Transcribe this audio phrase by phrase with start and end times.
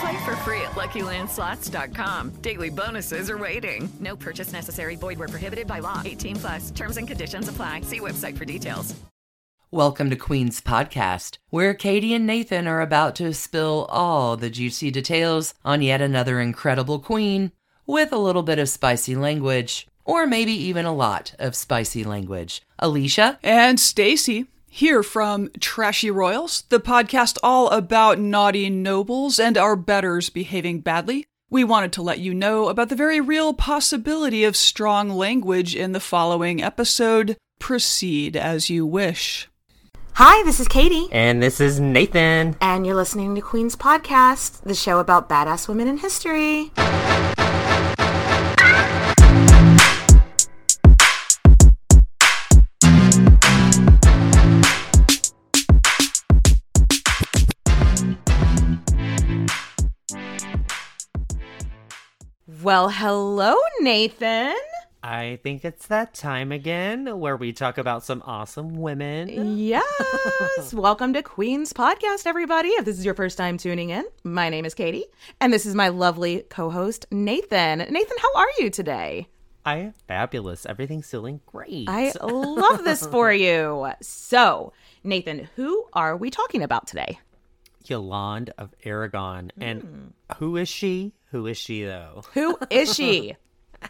[0.00, 2.30] Play for free at LuckyLandSlots.com.
[2.42, 3.88] Daily bonuses are waiting.
[4.00, 4.96] No purchase necessary.
[4.96, 6.02] Void where prohibited by law.
[6.04, 6.70] 18 plus.
[6.70, 7.80] Terms and conditions apply.
[7.82, 8.94] See website for details.
[9.72, 14.92] Welcome to Queen's Podcast, where Katie and Nathan are about to spill all the juicy
[14.92, 17.50] details on yet another incredible queen
[17.84, 22.62] with a little bit of spicy language, or maybe even a lot of spicy language.
[22.78, 29.74] Alicia and Stacy here from Trashy Royals, the podcast all about naughty nobles and our
[29.74, 31.24] betters behaving badly.
[31.48, 35.92] We wanted to let you know about the very real possibility of strong language in
[35.92, 37.38] the following episode.
[37.58, 39.48] Proceed as you wish.
[40.12, 41.08] Hi, this is Katie.
[41.10, 42.54] And this is Nathan.
[42.60, 46.70] And you're listening to Queen's Podcast, the show about badass women in history.
[62.66, 64.56] Well, hello, Nathan.
[65.00, 69.56] I think it's that time again where we talk about some awesome women.
[69.56, 70.74] Yes.
[70.74, 72.70] Welcome to Queen's Podcast, everybody.
[72.70, 75.04] If this is your first time tuning in, my name is Katie,
[75.40, 77.78] and this is my lovely co host, Nathan.
[77.78, 79.28] Nathan, how are you today?
[79.64, 80.66] I am fabulous.
[80.66, 81.88] Everything's feeling great.
[81.88, 83.92] I love this for you.
[84.02, 84.72] So,
[85.04, 87.20] Nathan, who are we talking about today?
[87.88, 89.52] Yolande of Aragon.
[89.56, 89.62] Mm.
[89.62, 91.12] And who is she?
[91.36, 92.22] Who is she, though?
[92.32, 93.36] Who is she?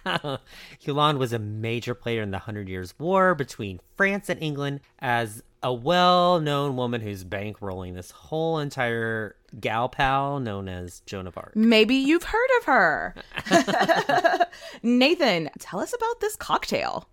[0.80, 5.44] Yolande was a major player in the Hundred Years' War between France and England as
[5.62, 11.38] a well known woman who's bankrolling this whole entire gal pal known as Joan of
[11.38, 11.54] Arc.
[11.54, 13.14] Maybe you've heard of her.
[14.82, 17.08] Nathan, tell us about this cocktail.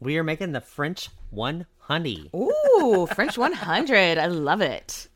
[0.00, 2.30] We are making the French 100.
[2.34, 4.16] Ooh, French 100.
[4.16, 5.08] I love it.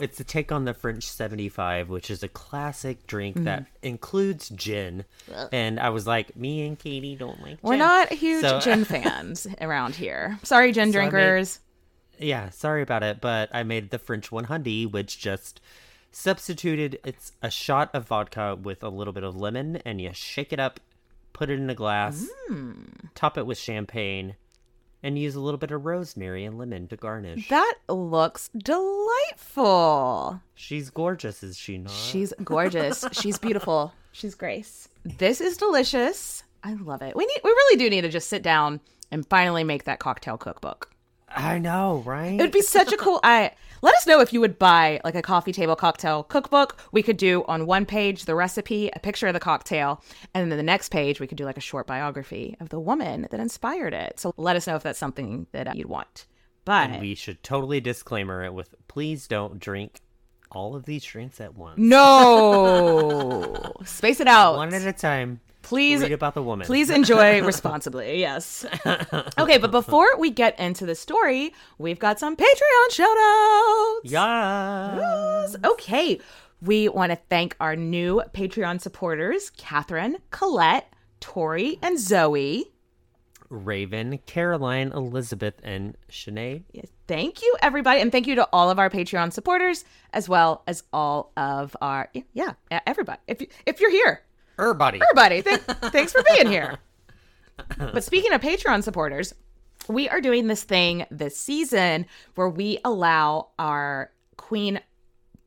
[0.00, 3.44] It's a take on the French 75, which is a classic drink mm.
[3.44, 5.04] that includes gin.
[5.52, 7.58] And I was like, me and Katie don't like gin.
[7.62, 10.38] We're not huge so, gin fans around here.
[10.42, 11.60] Sorry, gin so drinkers.
[12.18, 13.20] Made, yeah, sorry about it.
[13.20, 15.60] But I made the French 100, which just
[16.12, 20.52] substituted it's a shot of vodka with a little bit of lemon, and you shake
[20.52, 20.80] it up,
[21.32, 22.86] put it in a glass, mm.
[23.14, 24.36] top it with champagne
[25.06, 27.48] and use a little bit of rosemary and lemon to garnish.
[27.48, 30.40] That looks delightful.
[30.56, 31.92] She's gorgeous, is she not?
[31.92, 33.04] She's gorgeous.
[33.12, 33.94] She's beautiful.
[34.10, 34.88] She's Grace.
[35.04, 36.42] This is delicious.
[36.64, 37.14] I love it.
[37.14, 38.80] We need we really do need to just sit down
[39.12, 40.90] and finally make that cocktail cookbook.
[41.36, 42.32] I know, right?
[42.32, 43.52] It would be such a cool I
[43.82, 46.78] let us know if you would buy like a coffee table cocktail cookbook.
[46.92, 50.02] We could do on one page the recipe, a picture of the cocktail,
[50.34, 53.28] and then the next page we could do like a short biography of the woman
[53.30, 54.18] that inspired it.
[54.18, 56.26] So let us know if that's something that uh, you'd want.
[56.64, 60.00] But and we should totally disclaimer it with please don't drink
[60.50, 61.78] all of these drinks at once.
[61.78, 63.72] No.
[63.84, 64.56] Space it out.
[64.56, 66.66] One at a time please read about the woman.
[66.66, 68.20] Please enjoy responsibly.
[68.26, 68.64] Yes.
[69.38, 74.00] okay, but before we get into the story, we've got some Patreon shout outs.
[74.04, 75.52] Yes.
[75.52, 75.56] yes.
[75.64, 76.20] Okay.
[76.62, 82.72] We want to thank our new Patreon supporters, Catherine, Colette, Tori, and Zoe.
[83.48, 86.64] Raven, Caroline, Elizabeth, and Shanae.
[86.72, 88.00] Yes, thank you, everybody.
[88.00, 92.10] And thank you to all of our Patreon supporters, as well as all of our,
[92.32, 92.54] yeah,
[92.86, 93.20] everybody.
[93.26, 94.22] If, if you're here,
[94.58, 95.00] Everybody.
[95.02, 95.42] Everybody.
[95.42, 95.60] Th-
[95.92, 96.78] thanks for being here.
[97.78, 99.34] But speaking of Patreon supporters,
[99.88, 104.80] we are doing this thing this season where we allow our queen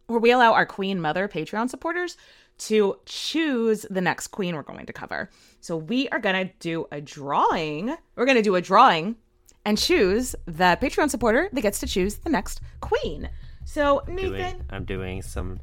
[0.07, 2.17] where we allow our queen mother Patreon supporters
[2.57, 5.29] to choose the next queen we're going to cover.
[5.61, 7.95] So we are going to do a drawing.
[8.15, 9.15] We're going to do a drawing
[9.65, 13.29] and choose the Patreon supporter that gets to choose the next queen.
[13.65, 15.59] So Nathan, doing, I'm doing some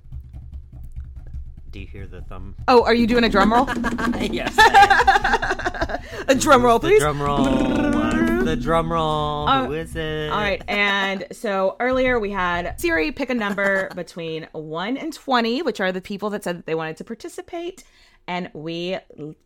[1.77, 2.55] do you hear the thumb?
[2.69, 3.67] Oh, are you doing a drum roll?
[4.21, 4.57] yes.
[6.29, 7.01] a drum roll, please.
[7.01, 8.45] The drum roll.
[8.45, 9.47] the drum roll.
[9.47, 10.31] Uh, Who is it?
[10.31, 10.63] All right.
[10.69, 15.93] And so earlier we had Siri pick a number between 1 and 20, which are
[15.93, 17.85] the people that said that they wanted to participate.
[18.27, 18.97] And we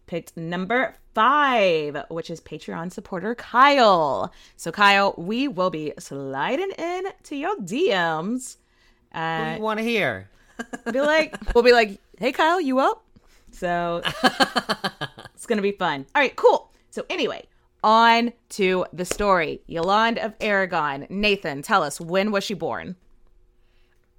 [0.07, 4.33] picked number five, which is Patreon supporter Kyle.
[4.57, 8.57] So, Kyle, we will be sliding in to your DMs.
[9.13, 10.31] Uh, Who do you want to hear?
[10.93, 13.05] be like, we'll be like, hey, Kyle, you up?
[13.51, 14.03] So
[15.35, 16.07] it's going to be fun.
[16.15, 16.71] All right, cool.
[16.91, 17.47] So, anyway,
[17.83, 19.61] on to the story.
[19.67, 21.07] Yolande of Aragon.
[21.11, 22.97] Nathan, tell us, when was she born?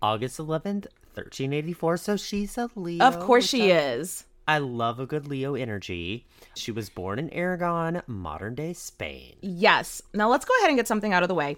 [0.02, 1.98] August 11th, 1384.
[1.98, 3.04] So she's a Leo.
[3.06, 4.26] Of course she I- is.
[4.48, 6.26] I love a good Leo energy.
[6.56, 9.36] She was born in Aragon, modern day Spain.
[9.42, 10.02] Yes.
[10.14, 11.58] Now let's go ahead and get something out of the way.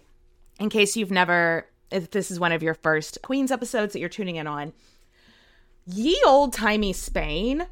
[0.59, 4.09] In case you've never, if this is one of your first Queens episodes that you're
[4.09, 4.73] tuning in on,
[5.85, 7.65] ye old timey Spain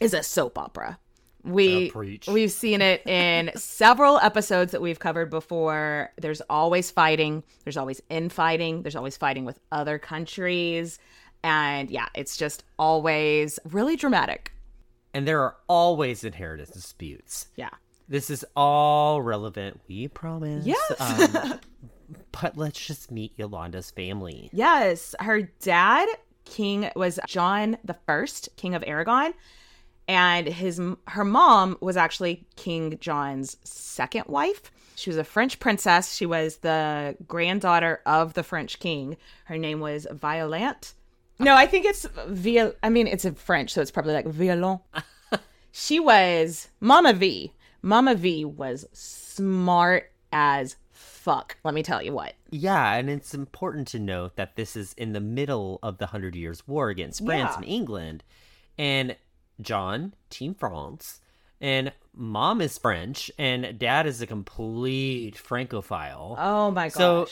[0.00, 0.98] is a soap opera.
[1.42, 6.10] We uh, we've seen it in several episodes that we've covered before.
[6.16, 7.42] There's always fighting.
[7.64, 8.82] There's always infighting.
[8.82, 10.98] There's always fighting with other countries,
[11.42, 14.52] and yeah, it's just always really dramatic.
[15.12, 17.48] And there are always inheritance disputes.
[17.56, 17.70] Yeah.
[18.08, 20.66] This is all relevant, we promise.
[20.66, 20.92] Yes.
[20.98, 21.60] Um,
[22.32, 24.50] but let's just meet Yolanda's family.
[24.52, 26.08] Yes, her dad,
[26.44, 29.34] King, was John the First, King of Aragon,
[30.06, 34.70] and his her mom was actually King John's second wife.
[34.96, 36.14] She was a French princess.
[36.14, 39.16] She was the granddaughter of the French king.
[39.46, 40.90] Her name was Violante.
[41.38, 42.74] No, I think it's Viol.
[42.82, 44.80] I mean, it's in French, so it's probably like Violon.
[45.72, 47.52] she was Mama V.
[47.82, 50.76] Mama V was smart as
[51.24, 51.56] fuck.
[51.64, 52.34] Let me tell you what.
[52.50, 56.36] Yeah, and it's important to note that this is in the middle of the Hundred
[56.36, 57.56] Years' War against France Yeah.
[57.56, 58.22] and England.
[58.76, 59.16] And
[59.60, 61.20] John, Team France,
[61.60, 66.36] and mom is French, and dad is a complete Francophile.
[66.38, 66.94] Oh my gosh.
[66.94, 67.26] So-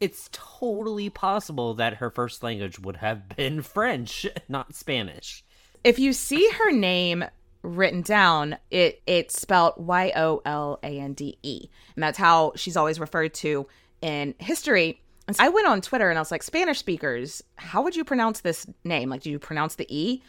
[0.00, 5.44] It's totally possible that her first language would have been French, not Spanish.
[5.82, 7.24] if you see her name
[7.62, 12.52] written down, it it's spelled Y O L A N D E, and that's how
[12.56, 13.66] she's always referred to
[14.00, 15.00] in history.
[15.26, 18.04] And so I went on Twitter and I was like, Spanish speakers, how would you
[18.04, 19.10] pronounce this name?
[19.10, 20.22] Like, do you pronounce the E?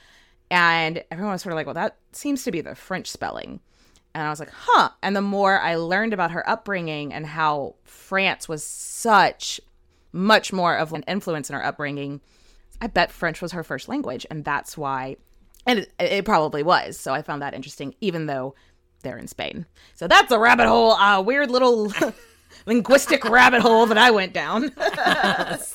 [0.52, 3.62] And everyone was sort of like, well, that seems to be the French spelling.
[4.14, 4.90] And I was like, huh.
[5.02, 9.62] And the more I learned about her upbringing and how France was such
[10.12, 12.20] much more of an influence in her upbringing,
[12.82, 14.26] I bet French was her first language.
[14.30, 15.16] And that's why,
[15.66, 16.98] and it, it probably was.
[16.98, 18.56] So I found that interesting, even though
[19.02, 19.66] they're in Spain.
[19.96, 21.92] So that's a rabbit hole, a weird little
[22.66, 24.72] linguistic rabbit hole that I went down.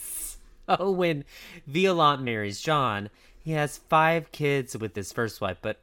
[0.68, 1.24] Oh, when
[1.68, 3.08] Violante marries John,
[3.40, 5.80] he has five kids with his first wife, but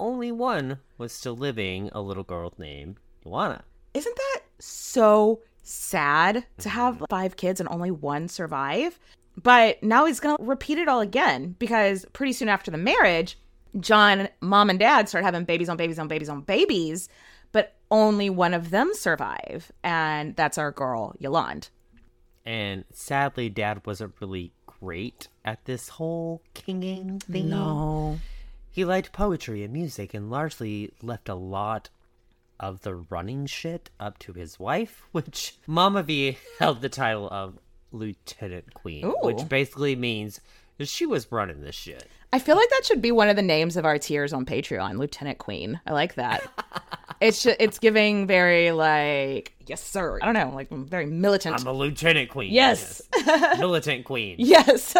[0.00, 3.62] only one was still living, a little girl named Juana.
[3.94, 7.04] Isn't that so sad to have mm-hmm.
[7.08, 8.98] five kids and only one survive?
[9.42, 13.38] But now he's going to repeat it all again because pretty soon after the marriage,
[13.78, 17.08] John, mom, and dad start having babies on babies on babies on babies,
[17.52, 19.70] but only one of them survive.
[19.84, 21.68] And that's our girl, Yolande.
[22.44, 27.50] And sadly, dad wasn't really great at this whole kinging thing.
[27.50, 28.18] No.
[28.70, 31.90] He liked poetry and music and largely left a lot
[32.60, 37.58] of the running shit up to his wife, which Mama V held the title of
[37.92, 39.16] Lieutenant Queen, Ooh.
[39.22, 40.40] which basically means
[40.78, 42.08] that she was running this shit.
[42.32, 44.98] I feel like that should be one of the names of our tiers on Patreon,
[44.98, 45.80] Lieutenant Queen.
[45.86, 46.42] I like that.
[47.20, 50.18] it's it's giving very like yes sir.
[50.20, 51.60] I don't know, like very militant.
[51.60, 52.52] I'm a Lieutenant Queen.
[52.52, 53.02] Yes.
[53.14, 53.58] yes.
[53.58, 54.36] Militant Queen.
[54.46, 54.94] Yes.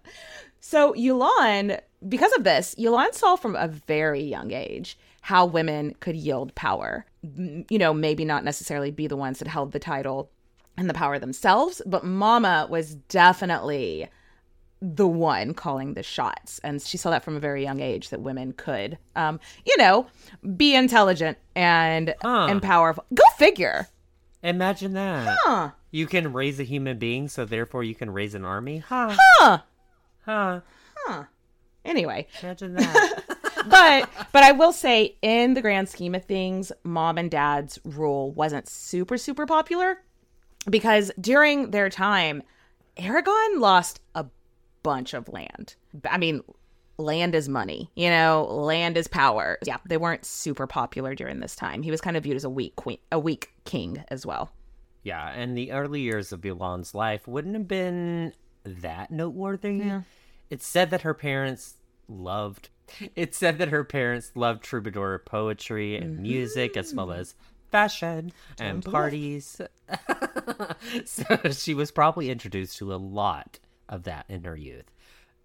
[0.60, 6.16] so Yolande, because of this, Yolande saw from a very young age how women could
[6.16, 7.06] yield power.
[7.22, 10.30] You know, maybe not necessarily be the ones that held the title
[10.78, 14.08] and the power themselves, but Mama was definitely
[14.80, 16.60] the one calling the shots.
[16.62, 20.06] And she saw that from a very young age that women could, um, you know,
[20.56, 22.46] be intelligent and, Huh.
[22.48, 23.04] and powerful.
[23.12, 23.88] Go figure.
[24.42, 25.36] Imagine that.
[25.42, 25.70] Huh.
[25.90, 28.78] You can raise a human being, so therefore you can raise an army.
[28.78, 29.16] Huh.
[29.40, 29.58] Huh.
[30.24, 31.24] Huh.
[31.84, 32.28] Anyway.
[32.42, 33.24] Imagine that.
[33.68, 38.30] but but I will say, in the grand scheme of things, mom and dad's rule
[38.30, 39.98] wasn't super super popular
[40.68, 42.42] because during their time,
[42.96, 44.26] Aragon lost a
[44.82, 45.76] bunch of land.
[46.10, 46.42] I mean,
[46.98, 49.58] land is money, you know, land is power.
[49.64, 51.82] Yeah, they weren't super popular during this time.
[51.82, 54.50] He was kind of viewed as a weak queen, a weak king as well.
[55.04, 58.32] yeah, and the early years of Yolande's life wouldn't have been
[58.64, 59.76] that noteworthy.
[59.76, 60.02] Yeah.
[60.50, 61.74] It's said that her parents
[62.08, 62.70] loved.
[63.14, 66.22] It said that her parents loved troubadour poetry and mm-hmm.
[66.22, 67.34] music as well as
[67.70, 69.60] fashion and parties.
[71.04, 73.58] so she was probably introduced to a lot
[73.88, 74.90] of that in her youth.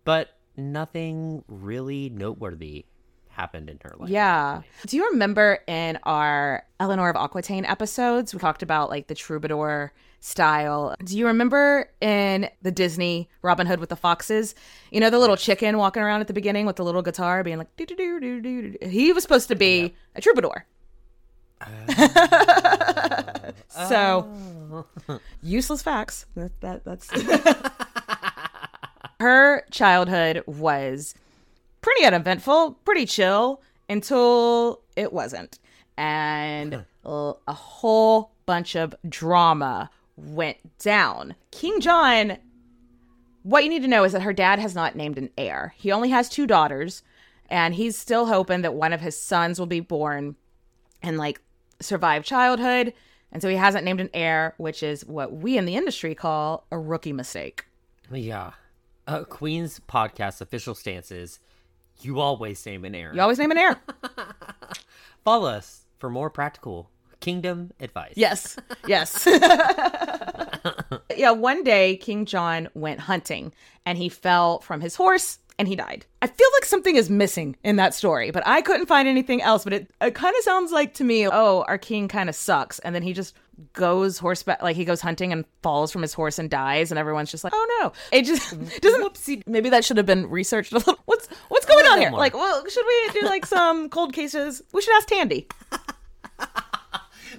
[0.03, 2.85] But nothing really noteworthy
[3.33, 4.09] happened in her life.
[4.09, 4.61] Yeah.
[4.85, 9.91] Do you remember in our Eleanor of Aquitaine episodes, we talked about like the troubadour
[10.19, 10.95] style?
[11.03, 14.55] Do you remember in the Disney Robin Hood with the foxes?
[14.91, 17.57] You know, the little chicken walking around at the beginning with the little guitar being
[17.57, 17.67] like.
[18.81, 20.65] He was supposed to be a troubadour.
[23.75, 25.19] Uh, so oh.
[25.41, 26.27] useless facts.
[26.35, 27.09] That, that that's
[29.19, 31.15] her childhood was
[31.81, 35.59] pretty uneventful, pretty chill until it wasn't,
[35.97, 41.35] and a a whole bunch of drama went down.
[41.51, 42.37] King John
[43.43, 45.73] what you need to know is that her dad has not named an heir.
[45.77, 47.03] He only has two daughters,
[47.49, 50.35] and he's still hoping that one of his sons will be born
[51.01, 51.41] and like
[51.83, 52.93] survive childhood.
[53.31, 56.65] And so he hasn't named an heir, which is what we in the industry call
[56.71, 57.65] a rookie mistake.
[58.11, 58.51] Yeah.
[59.07, 61.39] Uh, Queen's podcast official stance is
[62.01, 63.11] you always name an heir.
[63.13, 63.81] You always name an heir.
[65.25, 68.13] Follow us for more practical kingdom advice.
[68.15, 68.57] Yes.
[68.85, 69.25] Yes.
[71.15, 73.53] yeah, one day King John went hunting
[73.85, 76.05] and he fell from his horse and he died.
[76.21, 79.63] I feel like something is missing in that story, but I couldn't find anything else.
[79.63, 82.79] But it, it kind of sounds like to me, oh, our king kind of sucks.
[82.79, 83.35] And then he just
[83.73, 86.91] goes horseback, like he goes hunting and falls from his horse and dies.
[86.91, 87.91] And everyone's just like, oh no.
[88.11, 88.49] It just
[88.81, 89.43] doesn't, whoopsie.
[89.45, 90.97] Maybe that should have been researched a little.
[91.05, 92.09] What's, what's going on here?
[92.09, 92.19] more.
[92.19, 94.61] Like, well, should we do like some cold cases?
[94.71, 95.47] We should ask Tandy.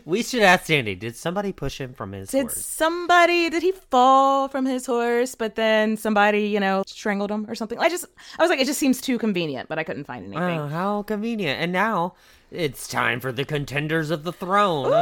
[0.06, 2.32] We should ask Sandy, did somebody push him from his horse?
[2.32, 2.66] Did horse?
[2.66, 7.54] somebody did he fall from his horse, but then somebody, you know, strangled him or
[7.54, 7.78] something?
[7.78, 8.04] I just
[8.38, 10.60] I was like, it just seems too convenient, but I couldn't find oh, anything.
[10.60, 11.58] Oh, how convenient.
[11.60, 12.14] And now
[12.50, 14.92] it's time for the contenders of the throne.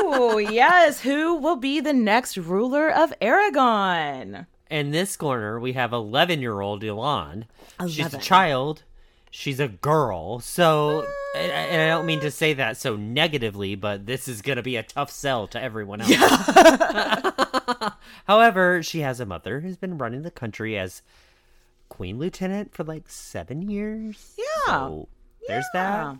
[0.00, 1.00] Ooh, yes.
[1.00, 4.46] Who will be the next ruler of Aragon?
[4.70, 7.46] In this corner, we have 11 year old Yolande.
[7.88, 8.82] She's a child.
[9.34, 10.40] She's a girl.
[10.40, 11.38] So, ah.
[11.38, 14.62] and and I don't mean to say that so negatively, but this is going to
[14.62, 16.12] be a tough sell to everyone else.
[18.26, 21.00] However, she has a mother who's been running the country as
[21.88, 24.34] Queen Lieutenant for like seven years.
[24.38, 24.66] Yeah.
[24.66, 25.08] So,
[25.48, 26.18] there's that.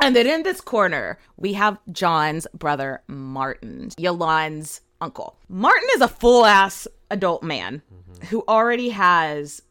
[0.00, 5.36] And then in this corner, we have John's brother Martin, Yolande's uncle.
[5.48, 8.26] Martin is a full ass adult man mm-hmm.
[8.26, 9.62] who already has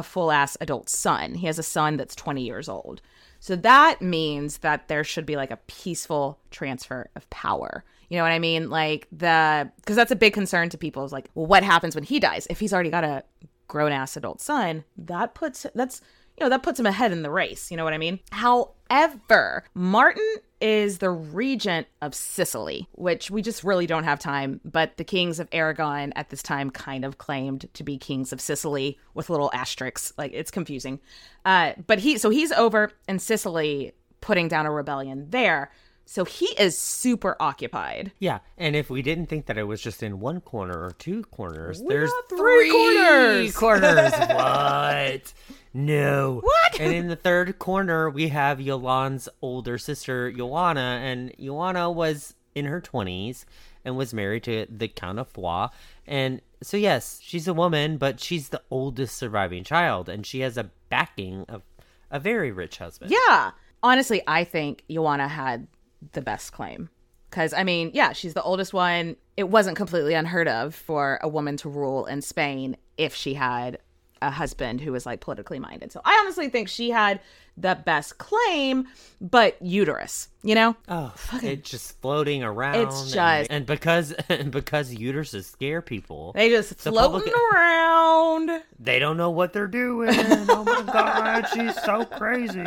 [0.00, 1.34] a full ass adult son.
[1.34, 3.00] He has a son that's 20 years old.
[3.38, 7.84] So that means that there should be like a peaceful transfer of power.
[8.08, 8.68] You know what I mean?
[8.68, 12.04] Like the because that's a big concern to people is like, well, what happens when
[12.04, 12.46] he dies?
[12.50, 13.22] If he's already got a
[13.68, 16.02] grown ass adult son, that puts that's
[16.36, 17.70] you know, that puts him ahead in the race.
[17.70, 18.18] You know what I mean?
[18.32, 24.60] However, Martin is the regent of Sicily, which we just really don't have time.
[24.64, 28.40] But the kings of Aragon at this time kind of claimed to be kings of
[28.40, 30.12] Sicily with little asterisks.
[30.18, 31.00] Like it's confusing.
[31.44, 35.70] Uh, but he, so he's over in Sicily putting down a rebellion there.
[36.06, 38.10] So he is super occupied.
[38.18, 41.22] Yeah, and if we didn't think that it was just in one corner or two
[41.22, 43.56] corners, We there's got three corners.
[43.56, 44.12] corners.
[44.18, 45.32] what?
[45.72, 46.40] No.
[46.42, 46.80] What?
[46.80, 52.64] And in the third corner, we have Yolande's older sister, Joanna, and Joanna was in
[52.64, 53.46] her twenties
[53.84, 55.68] and was married to the Count of Foix.
[56.06, 60.58] And so, yes, she's a woman, but she's the oldest surviving child, and she has
[60.58, 61.62] a backing of
[62.10, 63.12] a very rich husband.
[63.12, 63.52] Yeah.
[63.82, 65.66] Honestly, I think Joanna had
[66.12, 66.90] the best claim.
[67.30, 69.14] Because, I mean, yeah, she's the oldest one.
[69.36, 73.78] It wasn't completely unheard of for a woman to rule in Spain if she had
[74.22, 75.92] a husband who was like politically minded.
[75.92, 77.20] So I honestly think she had
[77.56, 78.86] the best claim,
[79.20, 80.76] but uterus, you know?
[80.88, 81.12] Oh,
[81.42, 82.76] it's just floating around.
[82.86, 87.34] It's and- just- and, because and because uteruses scare people, They just The floating public-
[87.54, 88.62] around.
[88.78, 90.10] they don't know what they're doing.
[90.14, 92.64] oh my god, she's so crazy.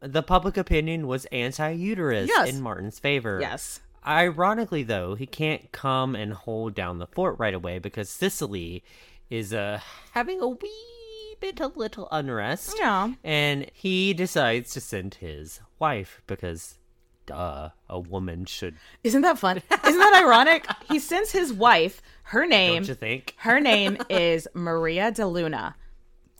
[0.00, 2.50] The public opinion was anti-uterus Yes.
[2.50, 3.38] in Martin's favor.
[3.40, 3.80] Yes.
[4.06, 8.84] Ironically, though, he can't come and hold down the fort right away because Sicily
[9.30, 9.80] is uh,
[10.12, 12.76] having a wee bit a little unrest.
[12.78, 13.12] Yeah.
[13.22, 16.78] And he decides to send his wife because,
[17.26, 18.76] duh, a woman should.
[19.04, 19.58] Isn't that fun?
[19.58, 20.66] Isn't that ironic?
[20.88, 22.82] He sends his wife, her name.
[22.82, 23.34] Don't you think?
[23.38, 25.76] Her name is Maria de Luna.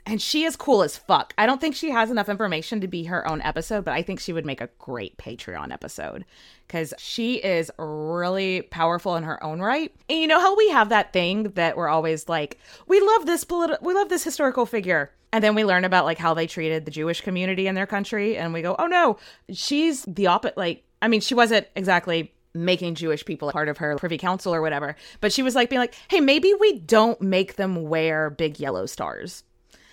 [0.08, 1.34] And she is cool as fuck.
[1.36, 4.20] I don't think she has enough information to be her own episode, but I think
[4.20, 6.25] she would make a great Patreon episode
[6.66, 9.92] because she is really powerful in her own right.
[10.08, 13.44] And you know how we have that thing that we're always like, we love this
[13.44, 15.10] politi- we love this historical figure.
[15.32, 18.36] And then we learn about like how they treated the Jewish community in their country
[18.36, 19.18] and we go, "Oh no,
[19.52, 23.96] she's the opposite like I mean, she wasn't exactly making Jewish people part of her
[23.96, 27.56] privy council or whatever, but she was like being like, "Hey, maybe we don't make
[27.56, 29.42] them wear big yellow stars."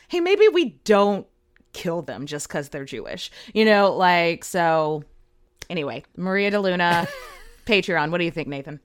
[0.07, 1.25] Hey, maybe we don't
[1.73, 3.31] kill them just because they're Jewish.
[3.53, 5.03] You know, like, so
[5.69, 7.07] anyway, Maria de Luna,
[7.65, 8.11] Patreon.
[8.11, 8.79] What do you think, Nathan?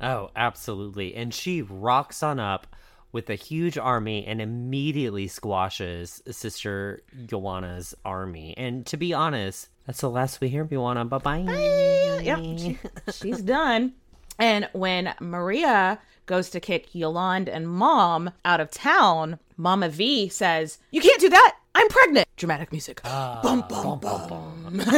[0.00, 1.14] Oh, absolutely.
[1.14, 2.66] And she rocks on up
[3.12, 8.54] with a huge army and immediately squashes Sister Joanna's army.
[8.56, 11.04] And to be honest, that's the last we hear of Joanna.
[11.04, 12.20] Bye bye.
[12.22, 12.78] Yep, she-
[13.12, 13.94] she's done.
[14.38, 20.78] And when Maria goes to kick Yolande and mom out of town, Mama V says,
[20.90, 21.56] You can't do that.
[21.74, 22.26] I'm pregnant.
[22.36, 23.02] Dramatic music.
[23.02, 24.82] bum, bum, bum.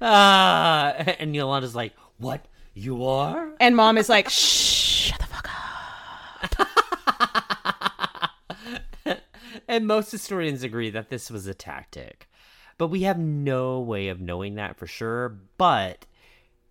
[0.00, 2.46] Ah, and Yolanda's like, What?
[2.74, 3.50] You are?
[3.60, 6.68] And mom is like, Shh, shut the fuck up.
[9.66, 12.28] And most historians agree that this was a tactic.
[12.76, 15.38] But we have no way of knowing that for sure.
[15.56, 16.04] But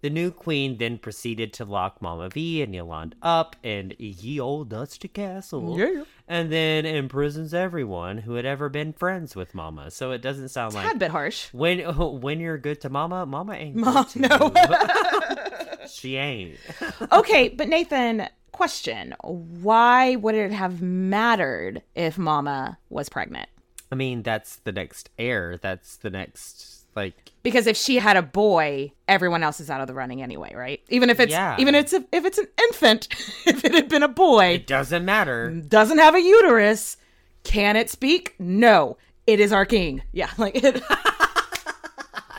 [0.04, 4.68] the new queen then proceeded to lock Mama V and Yolande up in ye old
[4.68, 5.80] dusty castle.
[5.80, 6.04] Yeah.
[6.28, 9.92] And then imprisons everyone who had ever been friends with Mama.
[9.92, 11.48] So it doesn't sound like a bit harsh.
[11.54, 11.80] when
[12.20, 15.88] when you're good to Mama, Mama ain't Mom, good to you.
[15.88, 16.58] she ain't.
[17.14, 19.16] Okay, but Nathan, question.
[19.24, 23.48] Why would it have mattered if Mama was pregnant?
[23.90, 25.58] I mean, that's the next heir.
[25.62, 29.88] That's the next like Because if she had a boy, everyone else is out of
[29.88, 30.82] the running anyway, right?
[30.90, 31.56] Even if it's Yeah.
[31.60, 33.08] even if it's a, if it's an infant,
[33.46, 35.50] if it had been a boy, it doesn't matter.
[35.52, 36.98] doesn't have a uterus,
[37.44, 38.36] can it speak?
[38.40, 38.98] No.
[39.26, 40.04] It is our king.
[40.12, 40.82] Yeah, like it,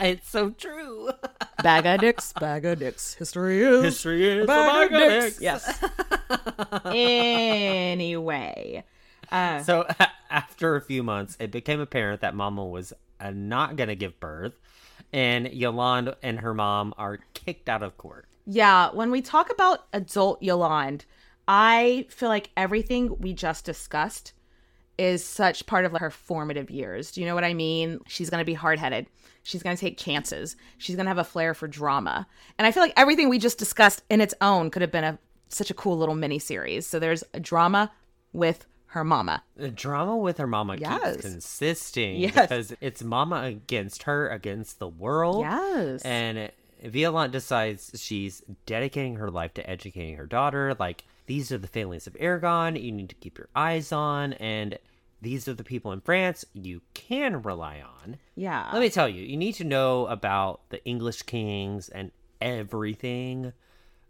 [0.01, 1.11] It's so true.
[1.63, 3.15] bag of dicks, bag of dicks.
[3.15, 5.39] History is History is bag bag of dicks.
[5.39, 5.41] dicks.
[5.41, 6.85] Yes.
[7.55, 8.85] anyway,
[9.31, 9.87] uh, So
[10.31, 12.93] after a few months, it became apparent that Mama was
[13.33, 14.59] not going to give birth,
[15.13, 18.27] and Yolande and her mom are kicked out of court.
[18.47, 21.05] Yeah, when we talk about adult Yolande,
[21.49, 24.33] I feel like everything we just discussed
[24.97, 27.11] is such part of like her formative years.
[27.11, 28.01] Do you know what I mean?
[28.07, 29.07] She's going to be hard-headed.
[29.43, 30.57] She's going to take chances.
[30.79, 32.27] She's going to have a flair for drama.
[32.59, 35.19] And I feel like everything we just discussed in its own could have been a
[35.49, 36.87] such a cool little mini series.
[36.87, 37.93] So there's a drama
[38.33, 39.43] with her mama.
[39.57, 41.17] The drama with her mama Yes.
[41.17, 42.33] keeps consisting Yes.
[42.35, 45.43] because it's Mama against her against the world.
[45.43, 46.03] Yes.
[46.03, 46.51] And
[46.83, 50.75] Violante decides she's dedicating her life to educating her daughter.
[50.79, 54.79] Like, these are the families of Aragon you need to keep your eyes on, and
[55.23, 58.19] these are the people in France you can rely on.
[58.37, 58.69] Yeah.
[58.73, 62.11] Let me tell you, you need to know about the English kings and
[62.43, 63.53] everything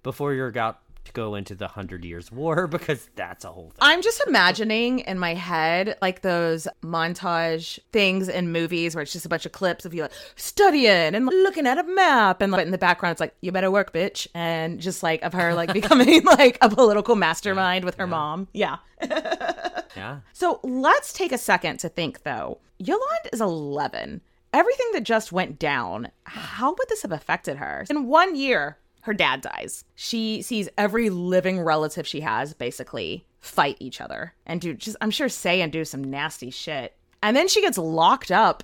[0.03, 3.79] before you're about to go into the Hundred Years' War because that's a whole thing.
[3.81, 9.27] I'm just imagining in my head like those montage things in movies where it's just
[9.27, 12.67] a bunch of clips of you like studying and looking at a map and like
[12.67, 15.73] in the background it's like you better work bitch and just like of her like
[15.75, 18.49] becoming like a political mastermind with her mom.
[18.53, 18.77] Yeah.
[19.97, 20.21] Yeah.
[20.33, 22.59] So let's take a second to think though.
[22.79, 24.21] Yolande is 11.
[24.53, 27.85] Everything that just went down, how would this have affected her?
[27.89, 29.85] In one year, her dad dies.
[29.95, 35.11] She sees every living relative she has basically fight each other and do just, I'm
[35.11, 36.97] sure, say and do some nasty shit.
[37.23, 38.63] And then she gets locked up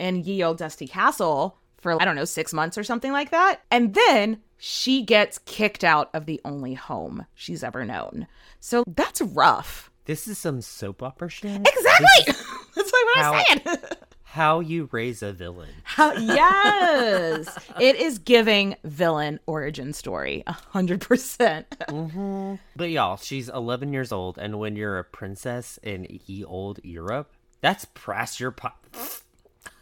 [0.00, 3.60] in Ye Old Dusty Castle for, I don't know, six months or something like that.
[3.70, 8.26] And then she gets kicked out of the only home she's ever known.
[8.58, 9.92] So that's rough.
[10.06, 11.60] This is some soap opera shit.
[11.60, 12.34] Exactly.
[12.74, 13.78] That's like what I'm saying.
[14.36, 15.70] How you raise a villain.
[15.82, 21.70] How, yes, it is giving villain origin story a hundred percent.
[21.88, 22.56] Mm-hmm.
[22.76, 27.32] But y'all, she's 11 years old, and when you're a princess in ye old Europe,
[27.62, 28.72] that's past your po-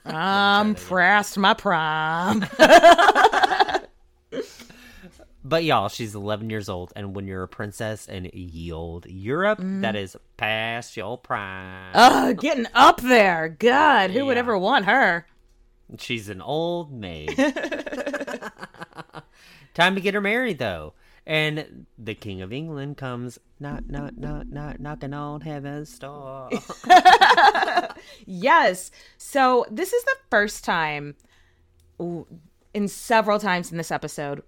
[0.05, 2.47] I'm pressed my prime.
[5.47, 9.59] But y'all, she's 11 years old, and when you're a princess in ye old Europe,
[9.59, 9.83] Mm-hmm.
[9.83, 11.91] that is past your prime.
[11.95, 13.55] Ugh, getting up there.
[13.59, 15.27] God, who would ever want her?
[15.99, 17.37] She's an old maid.
[19.75, 20.95] Time to get her married, though.
[21.27, 26.49] And the King of England comes, not, not, not, not, knocking on heaven's door.
[28.27, 28.91] Yes.
[29.19, 31.15] So this is the first time,
[31.99, 34.43] in several times in this episode,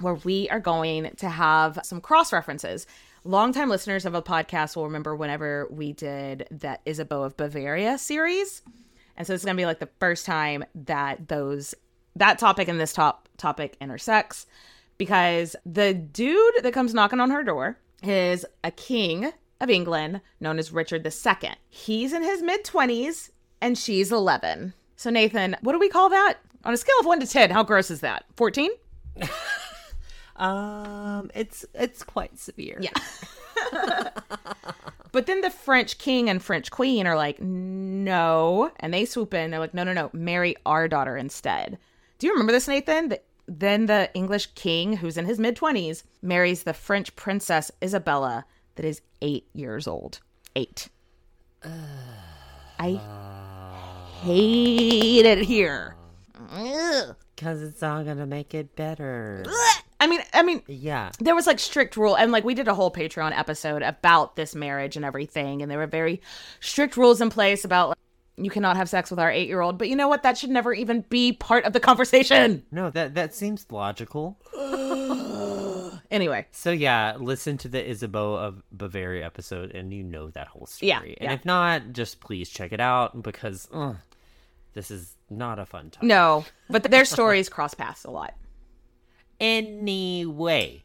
[0.00, 2.86] where we are going to have some cross references.
[3.24, 8.62] Longtime listeners of a podcast will remember whenever we did that Isabeau of Bavaria series.
[9.16, 11.74] And so it's going to be like the first time that those
[12.16, 14.46] that topic and this top topic intersects
[14.96, 20.58] because the dude that comes knocking on her door is a king of England known
[20.58, 21.50] as Richard II.
[21.68, 23.30] He's in his mid 20s
[23.60, 24.74] and she's 11.
[24.96, 26.38] So Nathan, what do we call that?
[26.64, 28.24] On a scale of 1 to 10, how gross is that?
[28.36, 28.70] 14?
[30.38, 32.80] um, it's it's quite severe.
[32.80, 34.10] Yeah.
[35.12, 38.70] But then the French king and French queen are like, no.
[38.78, 39.50] And they swoop in.
[39.50, 40.10] They're like, no, no, no.
[40.12, 41.78] Marry our daughter instead.
[42.18, 43.08] Do you remember this, Nathan?
[43.08, 48.44] That then the English king, who's in his mid 20s, marries the French princess Isabella,
[48.74, 50.20] that is eight years old.
[50.54, 50.88] Eight.
[51.64, 53.00] I
[54.20, 55.96] hate it here.
[57.34, 59.44] Because it's all going to make it better.
[60.00, 61.10] I mean, I mean, Yeah.
[61.18, 64.54] there was like strict rule and like we did a whole patreon episode about this
[64.54, 66.22] marriage and everything and there were very
[66.60, 67.98] strict rules in place about like,
[68.36, 70.50] you cannot have sex with our eight year old but you know what that should
[70.50, 74.38] never even be part of the conversation No, that, that seems logical.
[76.10, 80.66] anyway So yeah, listen to the Isabeau of Bavaria episode and you know that whole
[80.66, 80.88] story.
[80.88, 81.32] Yeah, and yeah.
[81.32, 83.96] if not, just please check it out because ugh,
[84.74, 86.06] this is not a fun time.
[86.06, 88.34] no but their stories cross paths a lot
[89.40, 90.82] Anyway,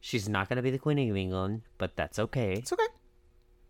[0.00, 2.54] she's not going to be the Queen of England, but that's okay.
[2.54, 2.82] it's okay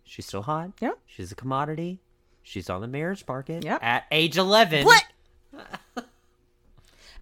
[0.05, 0.71] She's still hot.
[0.81, 0.93] Yeah.
[1.07, 2.01] She's a commodity.
[2.43, 3.83] She's on the marriage market Yep.
[3.83, 4.85] at age 11.
[4.85, 5.05] What?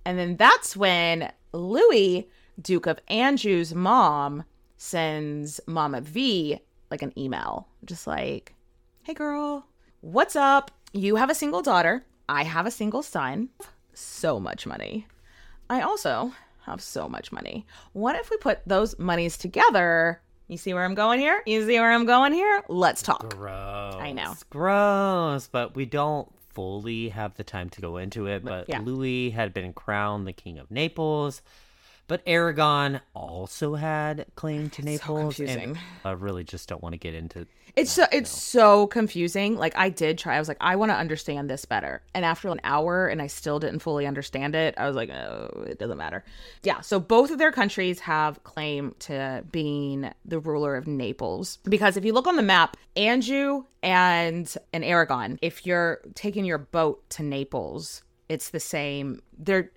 [0.04, 2.28] and then that's when louis
[2.60, 4.44] duke of anjou's mom
[4.76, 6.58] sends mama v
[6.90, 8.54] like an email just like
[9.04, 9.66] hey girl
[10.00, 13.48] what's up you have a single daughter i have a single son
[13.92, 15.06] so much money
[15.70, 16.32] i also
[16.66, 20.94] have so much money what if we put those monies together you see where i'm
[20.94, 23.94] going here you see where i'm going here let's talk Gross.
[23.94, 24.34] I know.
[24.50, 25.48] Gross.
[25.48, 28.44] But we don't fully have the time to go into it.
[28.44, 28.80] But yeah.
[28.80, 31.42] Louis had been crowned the King of Naples.
[32.06, 35.36] But Aragon also had claim to Naples.
[35.36, 35.70] confusing.
[35.70, 39.56] And I really just don't want to get into It's so it's so confusing.
[39.56, 40.36] Like I did try.
[40.36, 42.02] I was like, I want to understand this better.
[42.14, 44.74] And after an hour, and I still didn't fully understand it.
[44.76, 46.24] I was like, oh, it doesn't matter.
[46.62, 46.82] Yeah.
[46.82, 52.04] So both of their countries have claim to being the ruler of Naples because if
[52.04, 57.22] you look on the map, Anjou and and Aragon, if you're taking your boat to
[57.22, 59.22] Naples, it's the same.
[59.38, 59.70] They're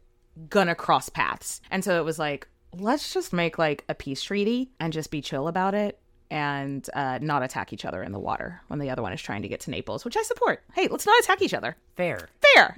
[0.49, 1.61] gonna cross paths.
[1.71, 5.21] And so it was like, let's just make like a peace treaty and just be
[5.21, 9.01] chill about it and uh, not attack each other in the water when the other
[9.01, 10.63] one is trying to get to Naples, which I support.
[10.73, 11.75] Hey, let's not attack each other.
[11.95, 12.27] fair.
[12.53, 12.75] Fair.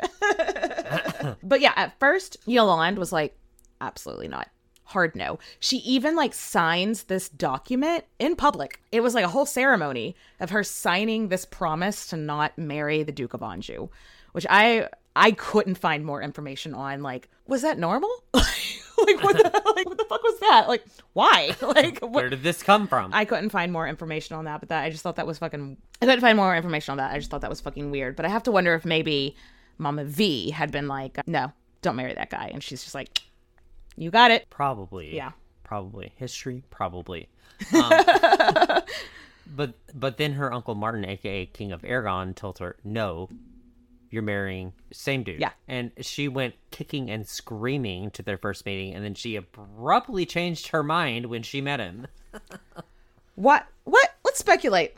[1.44, 3.36] but yeah, at first, Yolande was like,
[3.82, 4.50] absolutely not.
[4.84, 5.38] Hard no.
[5.60, 8.82] She even like signs this document in public.
[8.92, 13.12] It was like a whole ceremony of her signing this promise to not marry the
[13.12, 13.90] Duke of Anjou,
[14.32, 17.02] which I I couldn't find more information on.
[17.02, 18.10] Like, was that normal?
[18.34, 19.44] like what the
[19.76, 20.68] like what the fuck was that?
[20.68, 21.56] Like, why?
[21.62, 23.14] Like what Where did this come from?
[23.14, 25.78] I couldn't find more information on that, but that I just thought that was fucking.
[26.02, 27.12] I couldn't find more information on that.
[27.12, 28.16] I just thought that was fucking weird.
[28.16, 29.36] But I have to wonder if maybe
[29.78, 33.22] Mama V had been like, "No, don't marry that guy," and she's just like,
[33.96, 35.16] "You got it." Probably.
[35.16, 35.32] Yeah.
[35.64, 36.14] Probably.
[36.16, 36.64] History?
[36.72, 37.30] Probably.
[37.74, 38.82] Um,
[39.56, 43.30] but but then her uncle Martin, aka King of Aragon, told her, No,
[44.10, 45.40] you're marrying same dude.
[45.40, 45.52] Yeah.
[45.68, 50.68] And she went kicking and screaming to their first meeting, and then she abruptly changed
[50.70, 52.08] her mind when she met him.
[53.40, 53.66] What?
[53.86, 54.16] What?
[54.26, 54.98] Let's speculate.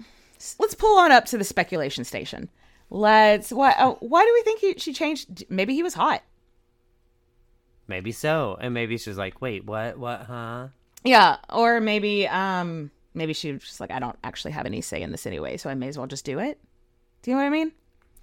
[0.58, 2.50] Let's pull on up to the speculation station.
[2.90, 3.52] Let's.
[3.52, 3.76] What?
[3.78, 5.46] Oh, why do we think he, she changed?
[5.48, 6.24] Maybe he was hot.
[7.88, 8.58] Maybe so.
[8.60, 10.70] And maybe she's like, Wait, what what, huh?
[11.04, 15.04] Yeah, or maybe um maybe she was just like I don't actually have any say
[15.04, 16.60] in this anyway, so I may as well just do it.
[17.22, 17.72] Do you know what I mean?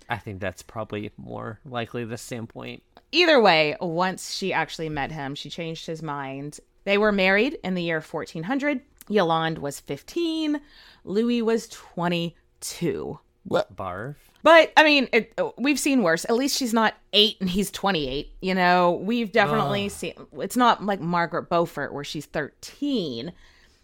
[0.08, 2.82] I think that's probably more likely the standpoint.
[3.12, 6.60] Either way, once she actually met him, she changed his mind.
[6.84, 8.80] They were married in the year 1400.
[9.08, 10.60] Yolande was 15,
[11.04, 13.18] Louis was 22.
[13.44, 14.16] What Barf.
[14.42, 16.24] But I mean, it, we've seen worse.
[16.26, 18.30] At least she's not eight and he's 28.
[18.40, 20.14] You know, we've definitely seen.
[20.34, 23.32] It's not like Margaret Beaufort where she's 13.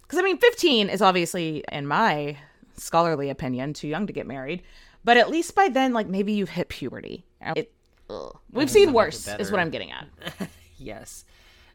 [0.02, 2.36] Because I mean, 15 is obviously, in my
[2.76, 4.62] scholarly opinion, too young to get married.
[5.04, 7.24] But at least by then, like maybe you've hit puberty.
[7.54, 7.72] It,
[8.08, 8.38] ugh.
[8.52, 10.06] We've seen worse, is what I'm getting at.
[10.76, 11.24] Yes.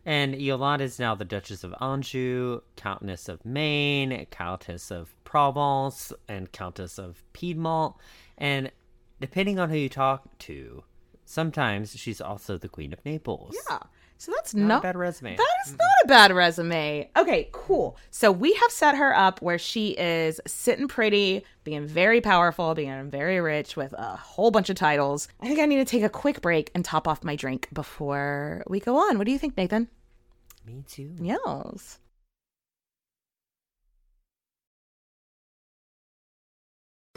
[0.05, 6.51] And Yolande is now the Duchess of Anjou, Countess of Maine, Countess of Provence, and
[6.51, 7.95] Countess of Piedmont.
[8.37, 8.71] And
[9.19, 10.83] depending on who you talk to,
[11.25, 13.55] sometimes she's also the Queen of Naples.
[13.69, 13.79] Yeah.
[14.19, 15.37] So that's Not not a bad resume.
[15.37, 17.09] That is not a bad resume.
[17.15, 17.97] Okay, cool.
[18.11, 23.09] So we have set her up where she is sitting pretty, being very powerful, being
[23.09, 25.29] very rich with a whole bunch of titles.
[25.39, 28.65] I think I need to take a quick break and top off my drink before
[28.67, 29.17] we go on.
[29.17, 29.87] What do you think, Nathan?
[30.65, 31.15] Me too.
[31.21, 31.99] Yes.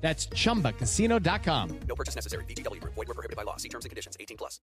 [0.00, 1.80] That's chumbacasino.com.
[1.88, 2.44] No purchase necessary.
[2.44, 2.94] VGW Group.
[2.94, 3.56] Void were prohibited by law.
[3.56, 4.16] See terms and conditions.
[4.20, 4.60] 18 plus.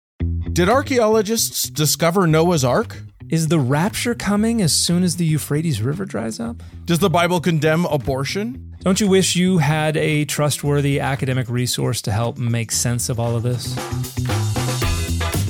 [0.54, 2.98] Did archaeologists discover Noah's Ark?
[3.30, 6.64] Is the rapture coming as soon as the Euphrates River dries up?
[6.86, 8.74] Does the Bible condemn abortion?
[8.80, 13.36] Don't you wish you had a trustworthy academic resource to help make sense of all
[13.36, 13.76] of this?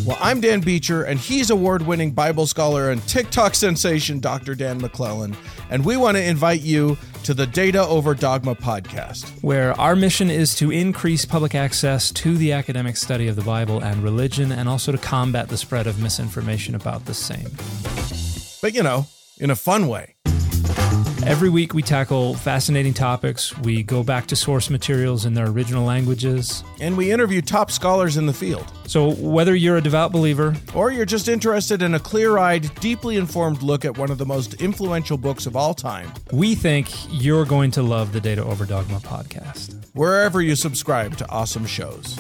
[0.08, 4.56] Well, I'm Dan Beecher, and he's award winning Bible scholar and TikTok sensation Dr.
[4.56, 5.36] Dan McClellan.
[5.70, 10.32] And we want to invite you to the Data Over Dogma podcast, where our mission
[10.32, 14.70] is to increase public access to the academic study of the Bible and religion, and
[14.70, 17.50] also to combat the spread of misinformation about the same.
[18.62, 19.08] But, you know,
[19.40, 20.16] in a fun way.
[21.28, 23.56] Every week, we tackle fascinating topics.
[23.58, 26.64] We go back to source materials in their original languages.
[26.80, 28.72] And we interview top scholars in the field.
[28.86, 33.18] So, whether you're a devout believer, or you're just interested in a clear eyed, deeply
[33.18, 37.44] informed look at one of the most influential books of all time, we think you're
[37.44, 39.76] going to love the Data Over Dogma podcast.
[39.96, 42.18] Wherever you subscribe to awesome shows.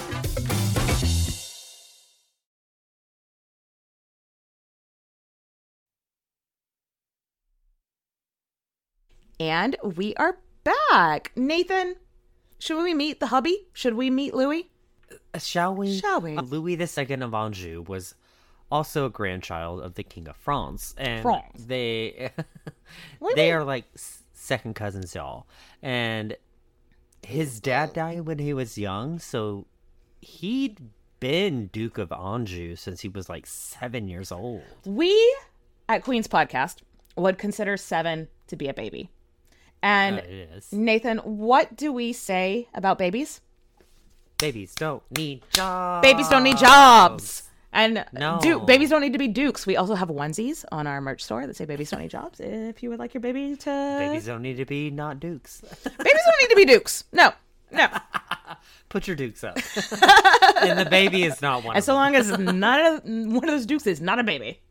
[9.39, 11.31] And we are back.
[11.35, 11.95] Nathan,
[12.57, 13.67] should we meet the hubby?
[13.73, 14.69] Should we meet Louis?
[15.33, 15.99] Uh, shall we?
[15.99, 16.35] Shall we?
[16.35, 18.15] Uh, Louis II of Anjou was
[18.71, 21.65] also a grandchild of the King of France, and France.
[21.67, 22.31] they
[23.35, 23.85] they are like
[24.33, 25.45] second cousins, y'all.
[25.83, 26.35] And
[27.21, 29.67] his dad died when he was young, so
[30.19, 30.79] he'd
[31.19, 34.63] been Duke of Anjou since he was like seven years old.
[34.83, 35.15] We
[35.87, 36.77] at Queen's Podcast
[37.15, 39.11] would consider seven to be a baby.
[39.81, 43.41] And uh, Nathan, what do we say about babies?
[44.37, 46.07] Babies don't need jobs.
[46.07, 47.43] Babies don't need jobs.
[47.73, 48.39] And no.
[48.41, 49.67] du- babies don't need to be dukes.
[49.67, 52.81] We also have onesies on our merch store that say "Babies don't need jobs." If
[52.81, 55.61] you would like your baby to, babies don't need to be not dukes.
[55.83, 57.03] babies don't need to be dukes.
[57.11, 57.33] No,
[57.71, 57.87] no.
[58.89, 59.57] Put your dukes up.
[60.61, 61.75] and the baby is not one.
[61.75, 64.61] And so long as not a, one of those dukes is not a baby.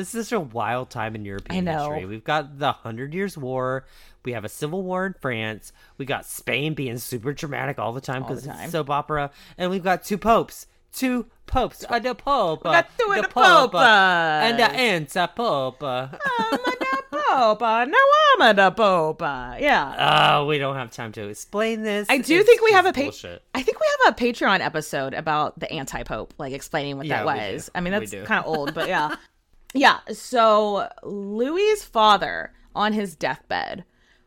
[0.00, 1.90] This is such a wild time in European I know.
[1.90, 2.06] history.
[2.06, 3.84] We've got the Hundred Years' War.
[4.24, 5.72] We have a civil war in France.
[5.98, 9.84] We got Spain being super dramatic all the time because it's soap opera, and we've
[9.84, 10.66] got two popes.
[10.92, 11.84] Two popes.
[11.88, 12.64] Uh, the pope.
[12.64, 13.74] We got two the the pope.
[13.74, 15.78] and the anti-pope.
[15.78, 17.62] Pope.
[17.62, 17.98] Uh, no,
[18.40, 19.20] I'm a the Pope.
[19.20, 20.32] Yeah.
[20.38, 22.08] Oh, we don't have time to explain this.
[22.10, 23.10] I do It's think we have a pa-.
[23.54, 27.52] I think we have a Patreon episode about the anti-pope, like explaining what Yeah, that
[27.52, 27.70] was.
[27.74, 29.14] I mean, that's kind of old, but yeah.
[29.74, 30.00] yeah.
[30.12, 33.84] So Louis's father on his deathbed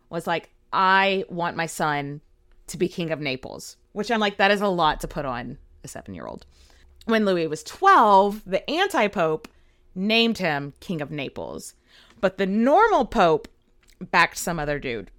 [0.10, 2.22] was like, I want my son
[2.68, 5.58] to be king of Naples, which I'm like, that is a lot to put on
[5.84, 6.46] a seven year old.
[7.06, 9.48] When Louis was 12, the anti pope
[9.96, 11.74] named him king of Naples,
[12.22, 13.48] but the normal pope
[14.00, 15.12] backed some other dude.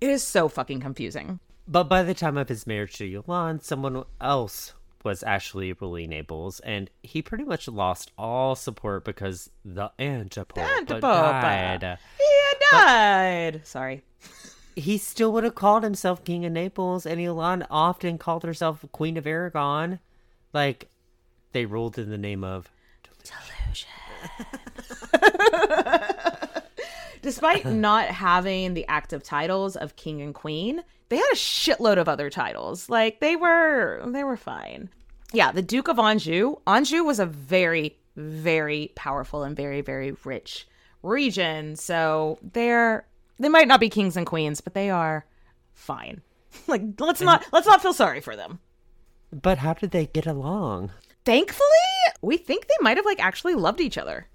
[0.00, 1.38] It is so fucking confusing.
[1.68, 6.60] But by the time of his marriage to Yolande, someone else was actually ruling Naples,
[6.60, 11.04] and he pretty much lost all support because the antipope Antipope.
[11.04, 11.40] Uh,
[11.78, 11.98] died.
[12.18, 13.60] He died.
[13.64, 14.02] Sorry.
[14.74, 19.16] He still would have called himself king of Naples, and Yolande often called herself queen
[19.16, 19.98] of Aragon.
[20.52, 20.88] Like,
[21.52, 22.70] they ruled in the name of
[23.22, 23.88] Delusion.
[27.22, 32.08] Despite not having the active titles of king and queen, they had a shitload of
[32.08, 32.88] other titles.
[32.88, 34.88] Like they were they were fine.
[35.34, 36.56] Yeah, the Duke of Anjou.
[36.66, 40.66] Anjou was a very very powerful and very very rich
[41.02, 41.76] region.
[41.76, 43.06] So they're
[43.38, 45.26] they might not be kings and queens, but they are
[45.74, 46.22] fine.
[46.66, 48.60] like let's not let's not feel sorry for them.
[49.30, 50.92] But how did they get along?
[51.26, 51.68] Thankfully,
[52.22, 54.28] we think they might have like actually loved each other.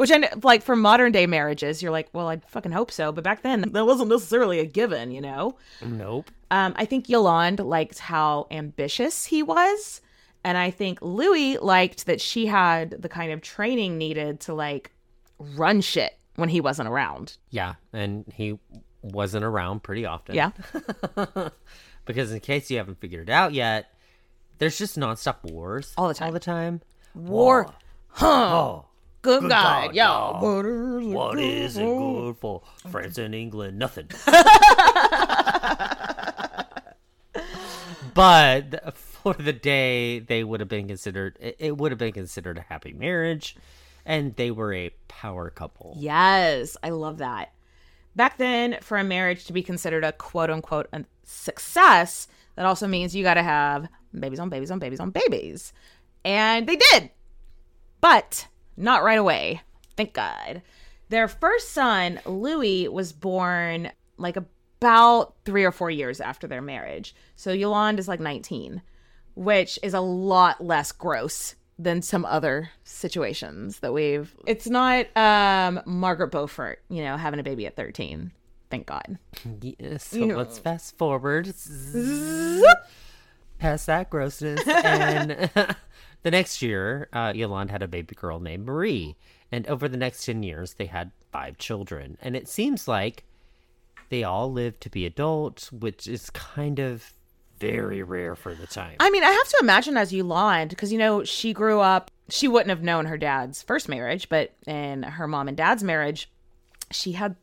[0.00, 3.12] Which I like for modern day marriages, you're like, well, I fucking hope so.
[3.12, 5.58] But back then, that wasn't necessarily a given, you know.
[5.84, 6.30] Nope.
[6.50, 10.00] Um, I think Yolande liked how ambitious he was,
[10.42, 14.90] and I think Louis liked that she had the kind of training needed to like
[15.38, 17.36] run shit when he wasn't around.
[17.50, 18.58] Yeah, and he
[19.02, 20.34] wasn't around pretty often.
[20.34, 20.52] Yeah.
[22.06, 23.92] because in case you haven't figured it out yet,
[24.56, 26.28] there's just nonstop wars all the time.
[26.28, 26.80] All the time.
[27.14, 27.66] War,
[28.08, 28.26] huh?
[28.26, 28.86] Oh,
[29.22, 30.04] good, good God, God, yo.
[30.04, 31.12] y'all.
[31.12, 32.62] What is it good for?
[32.90, 34.08] France and England, nothing.
[38.14, 41.36] but for the day, they would have been considered.
[41.40, 43.56] It would have been considered a happy marriage,
[44.04, 45.96] and they were a power couple.
[45.98, 47.52] Yes, I love that.
[48.16, 52.86] Back then, for a marriage to be considered a quote unquote a success, that also
[52.86, 55.72] means you got to have babies on babies on babies on babies.
[56.24, 57.10] And they did,
[58.00, 58.48] but
[58.80, 59.62] not right away.
[59.96, 60.62] Thank God.
[61.08, 67.14] Their first son, Louis, was born like about three or four years after their marriage.
[67.36, 68.82] So Yolande is like 19,
[69.34, 74.34] which is a lot less gross than some other situations that we've.
[74.46, 78.32] It's not um, Margaret Beaufort, you know, having a baby at 13.
[78.70, 79.18] Thank God.
[79.60, 80.36] Yes, so know.
[80.36, 81.52] let's fast forward
[83.60, 84.66] past that grossness.
[84.84, 85.50] and
[86.22, 89.16] the next year, uh, Yolande had a baby girl named Marie.
[89.52, 92.18] And over the next 10 years, they had five children.
[92.20, 93.24] And it seems like
[94.10, 97.14] they all lived to be adults, which is kind of
[97.58, 98.96] very rare for the time.
[99.00, 102.10] I mean, I have to imagine as Yolande, because you know she grew up.
[102.28, 106.30] She wouldn't have known her dad's first marriage, but in her mom and dad's marriage,
[106.90, 107.36] she had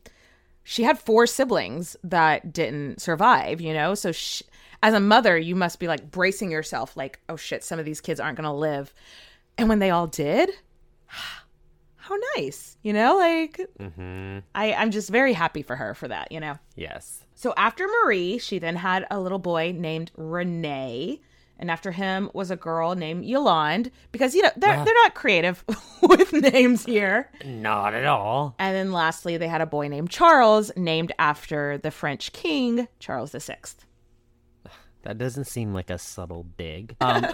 [0.68, 3.58] she had four siblings that didn't survive.
[3.58, 4.44] You know, so she,
[4.82, 8.02] as a mother, you must be like bracing yourself, like, oh shit, some of these
[8.02, 8.92] kids aren't gonna live.
[9.56, 10.50] And when they all did,
[11.06, 14.40] how nice, you know, like mm-hmm.
[14.54, 16.30] I, I'm just very happy for her for that.
[16.30, 16.58] You know.
[16.76, 17.24] Yes.
[17.34, 21.20] So after Marie, she then had a little boy named René.
[21.58, 24.84] And after him was a girl named Yolande because, you know, they're, Ah.
[24.84, 25.64] they're not creative
[26.02, 27.30] with names here.
[27.44, 28.54] Not at all.
[28.60, 33.32] And then lastly, they had a boy named Charles, named after the French king, Charles
[33.32, 33.56] VI.
[35.02, 36.96] That doesn't seem like a subtle dig.
[37.00, 37.24] Um,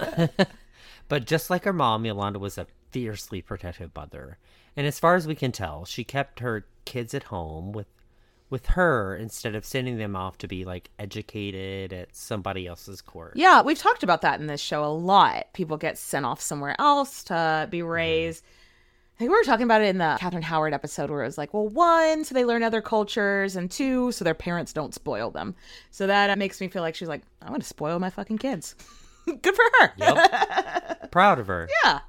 [1.08, 4.38] but just like her mom, Yolanda was a fiercely protective mother.
[4.76, 7.86] And as far as we can tell, she kept her kids at home with
[8.54, 13.32] with her instead of sending them off to be like educated at somebody else's court.
[13.34, 15.52] Yeah, we've talked about that in this show a lot.
[15.54, 17.88] People get sent off somewhere else to be mm-hmm.
[17.88, 18.44] raised.
[18.44, 21.36] I think we were talking about it in the Catherine Howard episode where it was
[21.36, 25.32] like, well, one, so they learn other cultures, and two, so their parents don't spoil
[25.32, 25.56] them.
[25.90, 28.38] So that uh, makes me feel like she's like, I'm going to spoil my fucking
[28.38, 28.76] kids.
[29.26, 29.92] Good for her.
[29.96, 31.10] Yep.
[31.10, 31.68] Proud of her.
[31.84, 32.00] Yeah.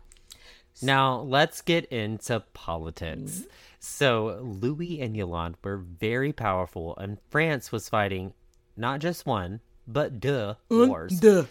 [0.82, 3.32] Now, let's get into politics.
[3.32, 3.50] Mm-hmm.
[3.88, 8.34] So, Louis and Yolande were very powerful, and France was fighting
[8.76, 11.20] not just one, but duh wars.
[11.20, 11.46] duh.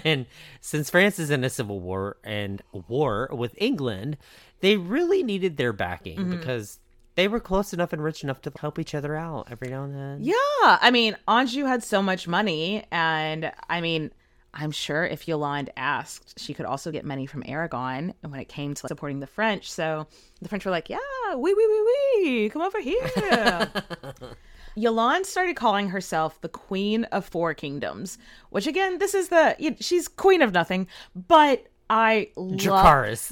[0.04, 0.26] and
[0.62, 4.18] since France is in a civil war and war with England,
[4.60, 6.32] they really needed their backing Mhm.
[6.32, 6.80] because
[7.16, 9.96] they were close enough and rich enough to help each other out every now and
[9.96, 10.18] then.
[10.22, 10.34] Yeah.
[10.82, 12.84] I mean, Anjou had so much money.
[12.92, 14.12] And I mean,
[14.58, 18.74] I'm sure if Yolande asked, she could also get money from Aragon when it came
[18.74, 19.70] to supporting the French.
[19.70, 20.08] So
[20.42, 20.98] the French were like, yeah,
[21.36, 23.70] wee, wee, wee, wee, come over here.
[24.76, 28.18] Yolande started calling herself the Queen of Four Kingdoms,
[28.50, 32.58] which again, this is the, you- she's Queen of nothing, but I love.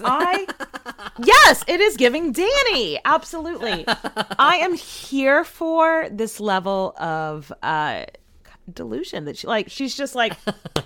[0.05, 0.45] I
[1.23, 2.99] yes, it is giving Danny.
[3.03, 3.83] Absolutely.
[3.87, 8.05] I am here for this level of uh
[8.71, 10.37] delusion that she like she's just like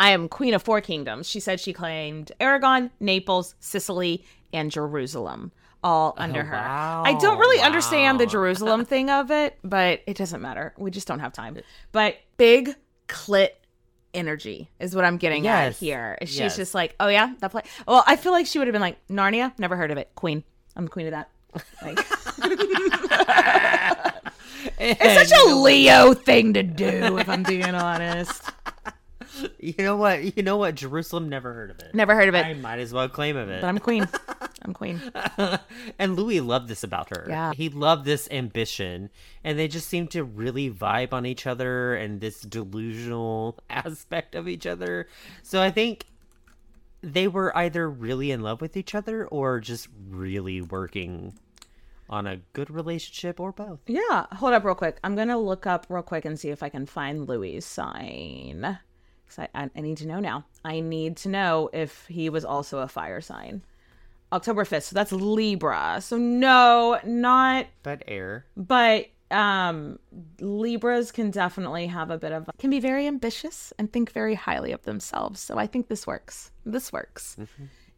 [0.00, 1.28] I am queen of four kingdoms.
[1.28, 6.56] She said she claimed Aragon, Naples, Sicily, and Jerusalem all oh, under her.
[6.56, 10.74] I don't really understand the Jerusalem thing of it, but it doesn't matter.
[10.78, 11.58] We just don't have time.
[11.92, 12.74] But big
[13.08, 13.50] clit
[14.12, 16.18] energy is what I'm getting at here.
[16.22, 16.56] She's Yes.
[16.56, 17.62] just like, oh yeah, that play.
[17.86, 19.58] Well, I feel like she would have been like Narnia.
[19.58, 20.10] Never heard of it.
[20.14, 20.44] Queen.
[20.76, 21.30] I'm the queen of that.
[21.82, 21.98] Like,
[24.80, 28.42] it's such a Leo thing to do, if I'm being honest.
[29.58, 30.36] You know what?
[30.36, 30.74] You know what?
[30.74, 31.94] Jerusalem never heard of it.
[31.94, 32.44] Never heard of it.
[32.44, 33.60] I might as well claim of it.
[33.60, 34.08] But I'm queen.
[34.62, 35.00] I'm queen.
[35.98, 37.26] and Louis loved this about her.
[37.28, 37.52] Yeah.
[37.54, 39.10] He loved this ambition,
[39.44, 44.48] and they just seemed to really vibe on each other and this delusional aspect of
[44.48, 45.08] each other.
[45.42, 46.06] So I think
[47.02, 51.34] they were either really in love with each other or just really working
[52.10, 53.78] on a good relationship or both.
[53.86, 54.98] Yeah, hold up real quick.
[55.02, 58.78] I'm gonna look up real quick and see if I can find Louis' sign.
[59.28, 60.44] 'Cause I, I, need to know now.
[60.64, 63.62] I need to know if he was also a fire sign.
[64.32, 65.98] October 5th, so that's Libra.
[66.00, 68.44] So no, not But air.
[68.56, 70.00] but um
[70.40, 74.72] Libras can definitely have a bit of can be very ambitious and think very highly
[74.72, 75.38] of themselves.
[75.40, 76.50] So I think this works.
[76.66, 77.36] This works.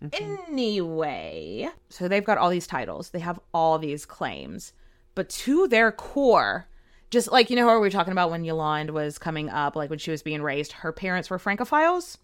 [0.03, 0.53] Mm-hmm.
[0.53, 3.11] Anyway, so they've got all these titles.
[3.11, 4.73] They have all these claims.
[5.15, 6.67] But to their core,
[7.11, 9.91] just like you know how we were talking about when Yolande was coming up, like
[9.91, 12.17] when she was being raised, her parents were Francophiles.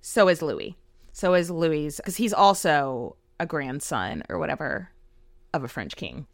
[0.00, 0.76] So is Louis.
[1.12, 4.90] So is Louis because he's also a grandson or whatever
[5.52, 6.26] of a French king.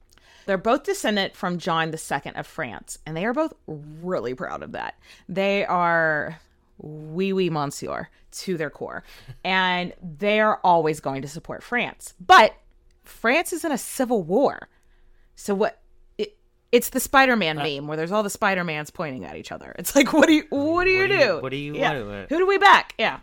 [0.46, 4.72] They're both descendant from John II of France, and they are both really proud of
[4.72, 4.94] that.
[5.28, 6.40] They are
[6.83, 9.05] oui, oui, monsieur to their core,
[9.45, 12.14] and they are always going to support France.
[12.20, 12.55] But
[13.05, 14.68] France is in a civil war.
[15.35, 15.80] So what?
[16.18, 16.37] It,
[16.70, 19.74] it's the Spider-Man meme where there's all the Spider-Mans pointing at each other.
[19.78, 21.24] It's like, what do you, what do you What do do?
[21.24, 22.03] you- what do you Yeah.
[22.03, 22.28] want?
[22.30, 22.95] Who do we back?
[22.99, 23.20] Yeah.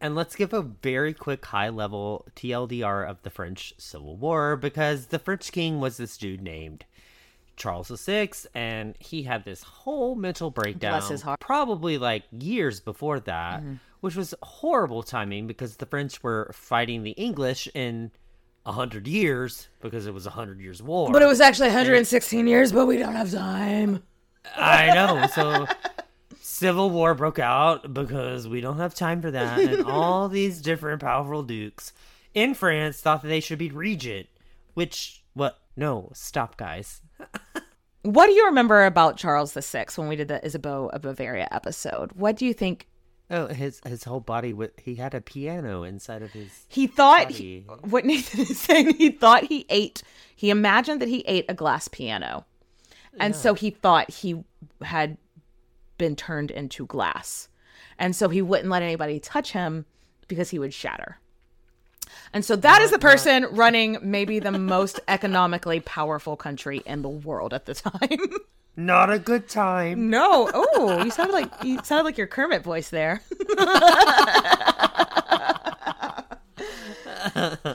[0.00, 5.06] And let's give a very quick high level TLDR of the French Civil War because
[5.06, 6.84] the French king was this dude named
[7.56, 10.92] Charles VI, and he had this whole mental breakdown.
[10.92, 11.40] Bless his heart.
[11.40, 13.78] Probably like years before that, Mhm.
[14.00, 18.10] which was horrible timing because the French were fighting the English in
[18.66, 21.12] a hundred years because it was a hundred years war.
[21.12, 24.02] But it was actually 116 years, but we don't have time.
[24.56, 25.26] I know.
[25.34, 25.66] So
[26.40, 31.00] civil war broke out because we don't have time for that, and all these different
[31.00, 31.92] powerful dukes
[32.32, 34.26] in France thought that they should be regent,
[34.74, 35.58] which what?
[35.76, 37.00] No, stop, guys.
[38.02, 42.12] What do you remember about Charles VI when we did the Isabeau of Bavaria episode?
[42.12, 42.86] What do you think?
[43.30, 44.52] Oh, his his whole body.
[44.52, 46.66] wa- He had a piano inside of his.
[46.68, 48.96] He thought he, what Nathan is saying.
[48.96, 50.02] He thought he ate.
[50.36, 52.44] He imagined that he ate a glass piano,
[53.18, 54.44] and so he thought he
[54.82, 55.16] had
[55.96, 57.48] been turned into glass,
[57.98, 59.86] and so he wouldn't let anybody touch him
[60.28, 61.18] because he would shatter.
[62.32, 67.08] And so that is the person running maybe the most economically powerful country in the
[67.08, 68.18] world at the time.
[68.76, 70.10] Not a good time.
[70.10, 70.50] No.
[70.52, 73.22] Oh, you sounded like you sounded like your Kermit voice there.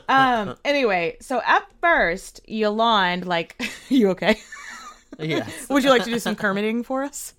[0.10, 0.58] um.
[0.66, 4.42] Anyway, so at first, Yolande, like, you okay?
[5.18, 5.70] Yes.
[5.70, 7.34] Would you like to do some Kermiting for us?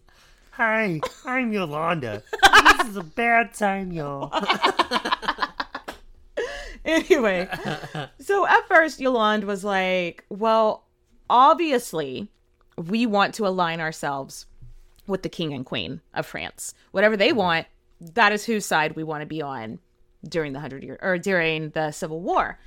[0.53, 2.22] Hi, I'm Yolanda.
[2.78, 4.30] this is a bad time, y'all.
[6.85, 7.49] anyway,
[8.20, 10.85] so at first, Yolande was like, well,
[11.28, 12.28] obviously,
[12.76, 14.47] we want to align ourselves
[15.07, 16.74] with the king and queen of France.
[16.93, 17.66] Whatever they want,
[18.01, 19.78] that is whose side we want to be on
[20.28, 22.59] during the hundred year or during the Civil War.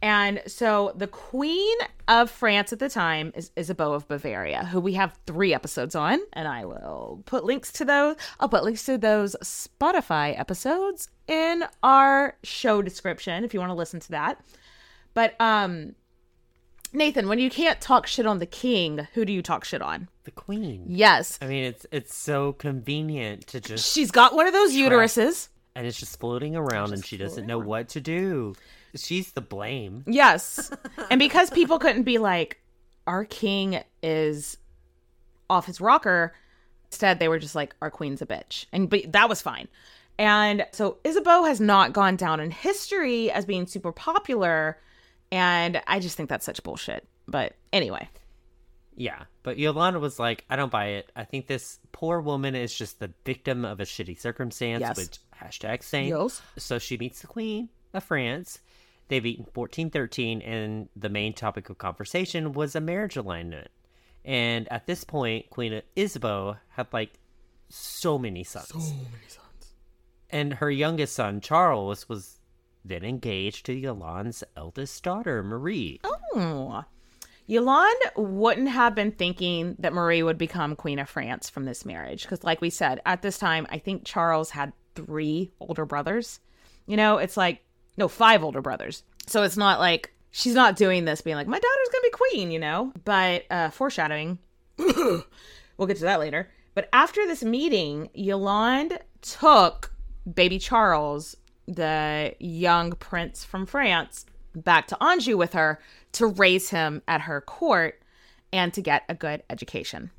[0.00, 1.76] And so the Queen
[2.06, 6.20] of France at the time is Isabeau of Bavaria, who we have three episodes on,
[6.32, 8.16] and I will put links to those.
[8.38, 13.74] I'll put links to those Spotify episodes in our show description if you want to
[13.74, 14.40] listen to that.
[15.14, 15.94] But um
[16.92, 20.08] Nathan, when you can't talk shit on the king, who do you talk shit on?
[20.24, 20.84] The queen.
[20.88, 21.38] Yes.
[21.42, 23.92] I mean, it's it's so convenient to just.
[23.92, 25.48] She's got one of those uteruses.
[25.74, 28.54] and it's just floating around, and she doesn't know what to do.
[28.94, 30.04] She's the blame.
[30.06, 30.70] Yes.
[31.10, 32.60] and because people couldn't be like,
[33.06, 34.56] our king is
[35.50, 36.34] off his rocker,
[36.86, 38.66] instead they were just like, our queen's a bitch.
[38.72, 39.68] And but that was fine.
[40.18, 44.78] And so Isabeau has not gone down in history as being super popular.
[45.30, 47.06] And I just think that's such bullshit.
[47.26, 48.08] But anyway.
[48.96, 51.12] Yeah, but Yolanda was like, I don't buy it.
[51.14, 54.96] I think this poor woman is just the victim of a shitty circumstance, Yes.
[54.96, 56.08] which hashtag same.
[56.08, 56.42] Yes.
[56.56, 58.58] So she meets the Queen of France.
[59.08, 63.68] They've eaten 1413, and the main topic of conversation was a marriage alignment.
[64.24, 67.12] And at this point, Queen Isabeau had like
[67.68, 68.68] so many sons.
[68.68, 69.74] So many sons.
[70.30, 72.38] And her youngest son, Charles, was
[72.84, 76.00] then engaged to Yolande's eldest daughter, Marie.
[76.04, 76.84] Oh.
[77.46, 82.22] Yolande wouldn't have been thinking that Marie would become Queen of France from this marriage.
[82.22, 86.40] Because, like we said, at this time, I think Charles had three older brothers.
[86.86, 87.62] You know, it's like,
[87.98, 89.02] no, five older brothers.
[89.26, 92.50] So it's not like she's not doing this being like, my daughter's to be queen,
[92.50, 92.92] you know?
[93.04, 94.38] But uh, foreshadowing,
[94.78, 96.48] we'll get to that later.
[96.74, 99.92] But after this meeting, Yolande took
[100.32, 101.36] baby Charles,
[101.66, 104.24] the young prince from France,
[104.54, 105.80] back to Anjou with her
[106.12, 108.00] to raise him at her court
[108.52, 110.10] and to get a good education.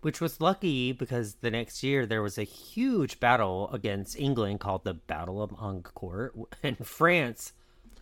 [0.00, 4.84] Which was lucky because the next year there was a huge battle against England called
[4.84, 7.52] the Battle of Agincourt, and France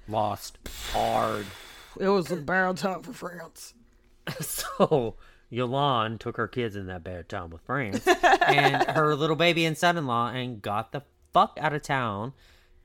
[0.08, 0.58] lost
[0.92, 1.46] hard.
[1.98, 3.74] It was a bad time for France.
[4.40, 5.14] So
[5.50, 9.78] Yolande took her kids in that bad time with France and her little baby and
[9.78, 12.32] son-in-law and got the fuck out of town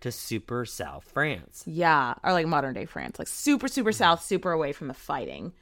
[0.02, 1.64] to super South France.
[1.66, 3.98] Yeah, or like modern day France, like super, super mm-hmm.
[3.98, 5.54] south, super away from the fighting.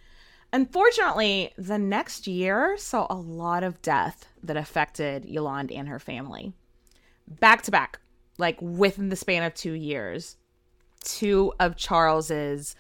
[0.52, 6.54] Unfortunately, the next year saw a lot of death that affected Yolande and her family.
[7.28, 8.00] Back to back,
[8.40, 10.38] like within the span of two years,
[11.04, 12.76] two of Charles's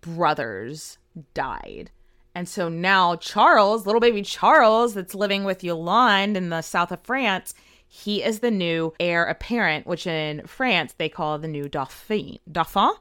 [0.00, 0.98] brothers
[1.34, 1.90] died.
[2.34, 7.00] And so now Charles, little baby Charles, that's living with Yolande in the south of
[7.02, 7.54] France,
[7.86, 12.40] he is the new heir apparent, which in France they call the new Dauphin.
[12.50, 12.94] Dauphin?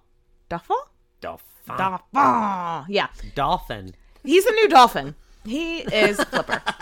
[0.49, 0.77] Dauphin?
[1.19, 1.77] Dauphin.
[1.77, 2.93] Dauphin.
[2.93, 3.07] Yeah.
[3.33, 3.95] Dolphin.
[4.23, 5.15] He's a new dolphin.
[5.45, 6.61] He is Flipper.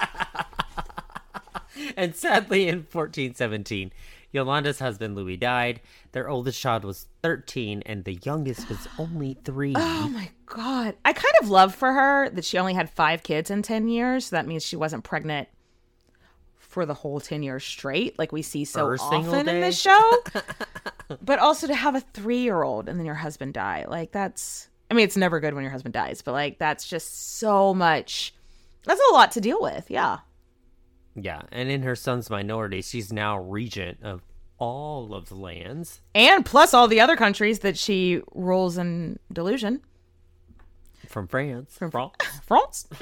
[1.97, 3.91] And sadly, in 1417,
[4.31, 5.81] Yolanda's husband Louis died.
[6.11, 9.75] Their oldest child was 13, and the youngest was only three.
[9.77, 10.95] Oh my God.
[11.05, 14.25] I kind of love for her that she only had five kids in 10 years.
[14.25, 15.47] So that means she wasn't pregnant
[16.57, 20.17] for the whole 10 years straight, like we see so single often in this show.
[21.21, 23.85] but also to have a three year old and then your husband die.
[23.87, 27.37] Like that's, I mean, it's never good when your husband dies, but like that's just
[27.37, 28.33] so much.
[28.85, 29.89] That's a lot to deal with.
[29.89, 30.19] Yeah.
[31.15, 34.21] Yeah, and in her son's minority, she's now regent of
[34.57, 36.01] all of the lands.
[36.13, 39.81] And plus all the other countries that she rules in delusion.
[41.07, 41.77] From France.
[41.77, 42.13] From France.
[42.43, 42.87] France.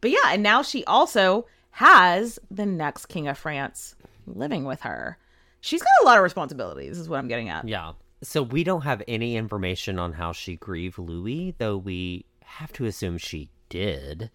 [0.00, 3.94] but yeah, and now she also has the next king of France
[4.26, 5.16] living with her.
[5.62, 7.66] She's got a lot of responsibilities, is what I'm getting at.
[7.66, 7.92] Yeah.
[8.22, 12.86] So we don't have any information on how she grieved Louis, though we have to
[12.86, 14.30] assume she did.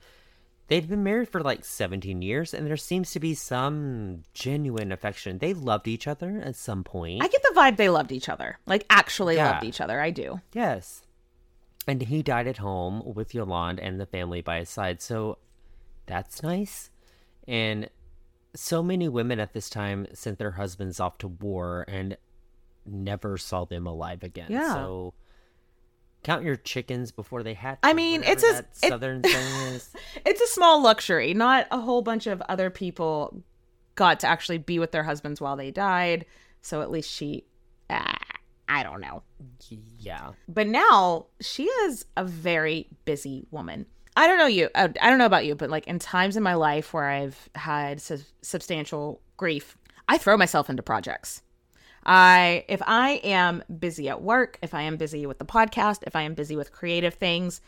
[0.67, 5.39] They'd been married for like 17 years, and there seems to be some genuine affection.
[5.39, 7.21] They loved each other at some point.
[7.23, 8.57] I get the vibe they loved each other.
[8.65, 9.51] Like actually Yeah.
[9.51, 9.99] loved each other.
[9.99, 10.39] I do.
[10.53, 11.01] Yes.
[11.88, 15.01] And he died at home with Yolande and the family by his side.
[15.01, 15.39] So
[16.05, 16.91] that's nice.
[17.47, 17.89] And
[18.55, 22.15] so many women at this time sent their husbands off to war and
[22.86, 24.47] never saw them alive again.
[24.49, 24.73] Yeah.
[24.73, 25.13] So
[26.23, 27.79] count your chickens before they hatch.
[27.84, 29.34] I mean, it's a- it- southern thing
[29.73, 29.89] is.
[30.25, 31.34] It's a small luxury.
[31.34, 33.43] Not a whole bunch of other people
[33.95, 36.25] got to actually be with their husbands while they died.
[36.61, 37.45] So at least she,
[37.89, 38.15] ah,
[38.69, 39.23] I don't know.
[39.97, 40.32] Yeah.
[40.47, 43.86] But now she is a very busy woman.
[44.15, 44.69] I don't know you.
[44.75, 47.49] uh, I don't know about you, but like in times in my life where I've
[47.55, 49.77] had su- substantial grief,
[50.07, 51.41] I throw myself into projects.
[52.05, 56.15] I if I am busy at work, if I am busy with the podcast, if
[56.15, 57.61] I am busy with creative things,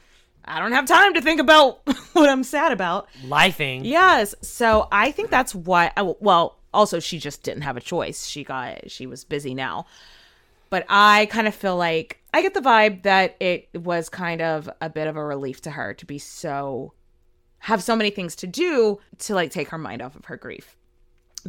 [0.45, 1.81] I don't have time to think about
[2.13, 3.07] what I'm sad about.
[3.25, 3.81] Lifing.
[3.83, 4.35] Yes.
[4.41, 5.91] So I think that's why.
[5.95, 8.25] I, well, also she just didn't have a choice.
[8.25, 9.85] She got she was busy now.
[10.69, 14.67] But I kind of feel like I get the vibe that it was kind of
[14.81, 16.93] a bit of a relief to her to be so
[17.59, 20.75] have so many things to do to like take her mind off of her grief.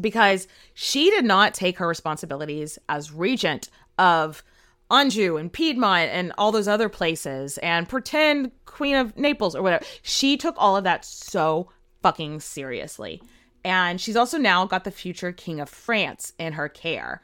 [0.01, 3.69] Because she did not take her responsibilities as regent
[3.99, 4.43] of
[4.91, 9.85] Anjou and Piedmont and all those other places and pretend Queen of Naples or whatever.
[10.03, 11.71] She took all of that so
[12.03, 13.23] fucking seriously.
[13.65, 17.23] And she's also now got the future King of France in her care.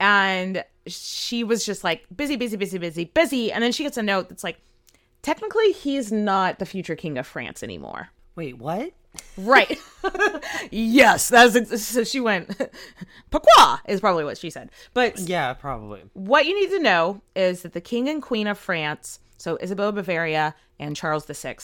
[0.00, 3.52] And she was just like busy, busy, busy, busy, busy.
[3.52, 4.58] And then she gets a note that's like,
[5.22, 8.08] technically, he's not the future King of France anymore.
[8.34, 8.92] Wait, what?
[9.38, 9.78] Right.
[10.70, 12.48] yes, that's ex- so she went.
[13.30, 14.70] Pourquoi is probably what she said.
[14.94, 16.02] But Yeah, probably.
[16.14, 19.90] what you need to know is that the King and Queen of France, so Isabella
[19.90, 21.56] of Bavaria and Charles VI,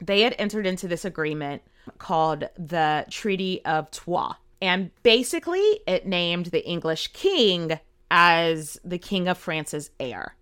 [0.00, 1.62] they had entered into this agreement
[1.98, 4.34] called the Treaty of Troyes.
[4.60, 7.78] And basically, it named the English king
[8.10, 10.34] as the King of France's heir.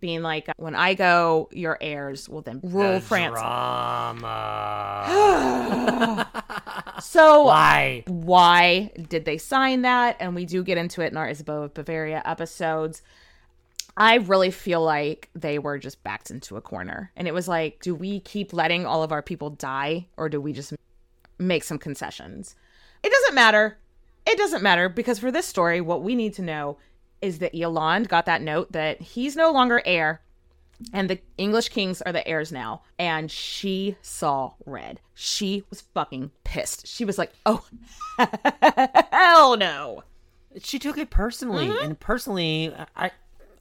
[0.00, 3.32] Being like, when I go, your heirs will then rule France.
[3.32, 5.04] Drama.
[7.02, 8.04] so Why?
[8.06, 10.16] Why did they sign that?
[10.20, 13.02] And we do get into it in our Isabella of Bavaria episodes.
[13.96, 17.10] I really feel like they were just backed into a corner.
[17.16, 20.40] And it was like, do we keep letting all of our people die or do
[20.40, 20.72] we just
[21.40, 22.54] make some concessions?
[23.02, 23.78] It doesn't matter.
[24.24, 26.78] It doesn't matter because for this story, what we need to know
[27.22, 30.20] is that Yolande got that note that he's no longer heir
[30.92, 32.82] and the English kings are the heirs now.
[32.98, 35.00] And she saw red.
[35.14, 36.86] She was fucking pissed.
[36.86, 37.64] She was like, oh,
[39.10, 40.04] hell no.
[40.62, 41.84] She took it personally, Mm-hmm.
[41.84, 43.10] and personally, I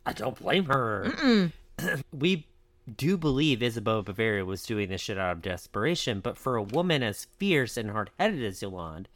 [0.06, 1.52] I don't blame her.
[2.14, 2.48] we
[2.96, 6.64] do believe Isabeau of Bavaria was doing this shit out of desperation, but for a
[6.64, 9.10] woman as fierce and hard headed as Yolande,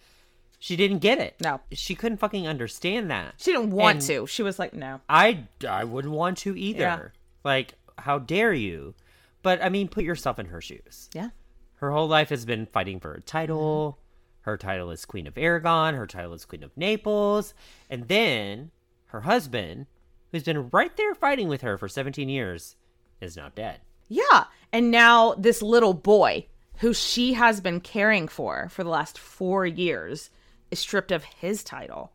[0.61, 1.37] she didn't get it.
[1.41, 1.59] No.
[1.71, 3.33] She couldn't fucking understand that.
[3.37, 4.27] She didn't want And to.
[4.27, 5.01] She was like, no.
[5.09, 6.79] I, I wouldn't want to either.
[6.79, 7.07] Yeah.
[7.43, 8.93] Like, how dare you?
[9.41, 11.09] But I mean, put yourself in her shoes.
[11.15, 11.29] Yeah.
[11.77, 13.97] Her whole life has been fighting for a title.
[13.97, 14.51] Mm-hmm.
[14.51, 15.95] Her title is Queen of Aragon.
[15.95, 17.55] Her title is Queen of Naples.
[17.89, 18.69] And then
[19.07, 19.87] her husband,
[20.31, 22.75] who's been right there fighting with her for 17 years,
[23.19, 23.79] is now dead.
[24.09, 24.43] Yeah.
[24.71, 26.45] And now this little boy
[26.77, 30.29] who she has been caring for for the last four years
[30.71, 32.11] is stripped of his title.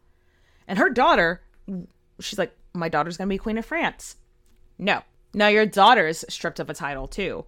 [0.67, 1.43] And her daughter,
[2.21, 4.17] she's like, my daughter's going to be Queen of France.
[4.79, 5.03] No.
[5.33, 7.45] Now your daughter's stripped of a title too.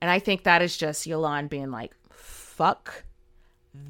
[0.00, 3.04] And I think that is just Yolande being like, fuck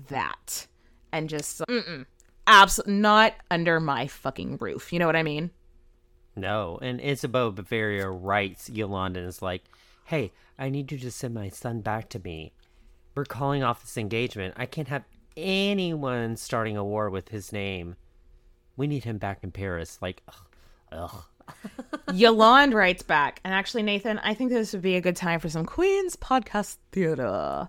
[0.08, 0.66] that.
[1.12, 2.06] And just, mm-mm.
[2.46, 4.92] Absolutely not under my fucking roof.
[4.92, 5.50] You know what I mean?
[6.36, 6.78] No.
[6.80, 9.64] And Isabeau Bavaria writes Yolanda and is like,
[10.04, 12.52] hey, I need you to send my son back to me.
[13.14, 14.54] We're calling off this engagement.
[14.56, 15.02] I can't have
[15.36, 17.96] anyone starting a war with his name.
[18.76, 19.98] We need him back in Paris.
[20.00, 20.34] Like, ugh.
[20.92, 21.24] ugh.
[22.12, 25.48] Yolande writes back, and actually, Nathan, I think this would be a good time for
[25.48, 27.68] some Queen's podcast theater.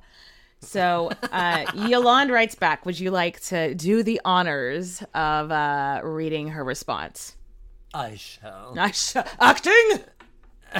[0.61, 6.49] So, uh, Yolande writes back, Would you like to do the honors of uh, reading
[6.49, 7.35] her response?
[7.93, 8.73] I shall.
[8.77, 9.99] I sh- acting?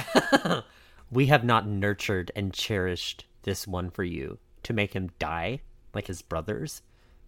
[1.10, 5.60] we have not nurtured and cherished this one for you to make him die
[5.94, 6.82] like his brothers,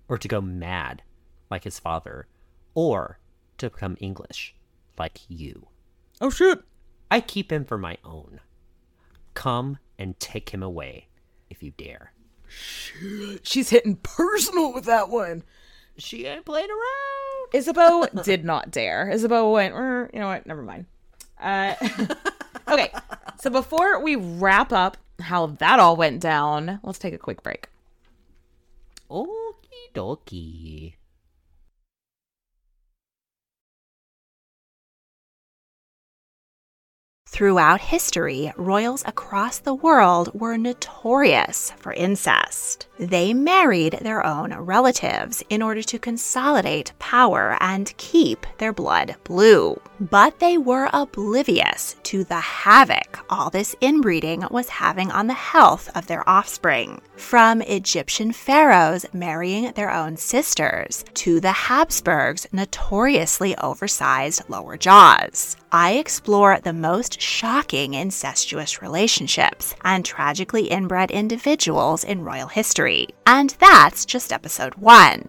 [0.08, 1.02] or to go mad
[1.50, 2.26] like his father,
[2.74, 3.18] or
[3.58, 4.54] to become English
[4.98, 5.68] like you.
[6.20, 6.60] Oh shit.
[7.10, 8.40] I keep him for my own.
[9.34, 11.08] Come and take him away
[11.48, 12.12] if you dare.
[12.46, 13.46] Shit.
[13.46, 15.42] She's hitting personal with that one.
[15.96, 17.54] She ain't playing around.
[17.54, 19.10] Isabeau did not dare.
[19.10, 20.46] Isabeau went, "Er, you know what?
[20.46, 20.86] Never mind.
[21.40, 21.74] Uh,
[22.68, 22.92] okay.
[23.40, 27.68] So before we wrap up how that all went down, let's take a quick break.
[29.10, 30.94] Okie dokie.
[37.26, 42.86] Throughout history, royals across the world were notorious for incest.
[42.98, 49.80] They married their own relatives in order to consolidate power and keep their blood blue.
[50.00, 55.88] But they were oblivious to the havoc all this inbreeding was having on the health
[55.94, 57.00] of their offspring.
[57.16, 65.56] From Egyptian pharaohs marrying their own sisters to the Habsburgs' notoriously oversized lower jaws.
[65.70, 73.08] I explore the most shocking incestuous relationships and tragically inbred individuals in royal history.
[73.26, 75.28] And that's just episode one.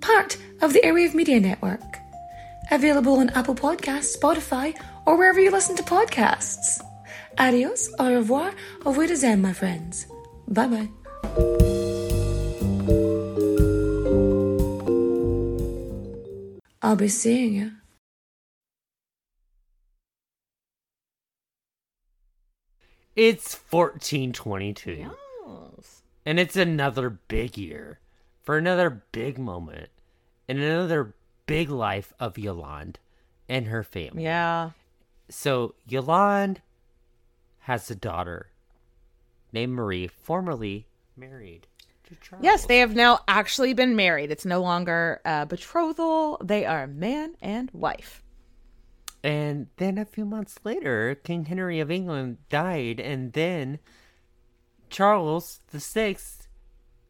[0.00, 1.98] Part of the Airwave Media Network.
[2.70, 4.74] Available on Apple Podcasts, Spotify,
[5.06, 6.82] or wherever you listen to podcasts.
[7.38, 8.52] Adios, au revoir,
[8.84, 10.06] au revoir, my friends.
[10.48, 10.88] Bye bye.
[16.82, 17.72] I'll be seeing you.
[23.16, 25.10] It's 1422.
[26.24, 27.98] And it's another big year
[28.48, 29.90] for another big moment
[30.48, 32.98] and another big life of Yolande
[33.46, 34.22] and her family.
[34.22, 34.70] Yeah.
[35.28, 36.62] So Yolande
[37.58, 38.48] has a daughter
[39.52, 41.66] named Marie, formerly married
[42.04, 42.42] to Charles.
[42.42, 44.30] Yes, they have now actually been married.
[44.30, 46.40] It's no longer a betrothal.
[46.42, 48.22] They are man and wife.
[49.22, 53.78] And then a few months later, King Henry of England died, and then
[54.88, 56.37] Charles the Sixth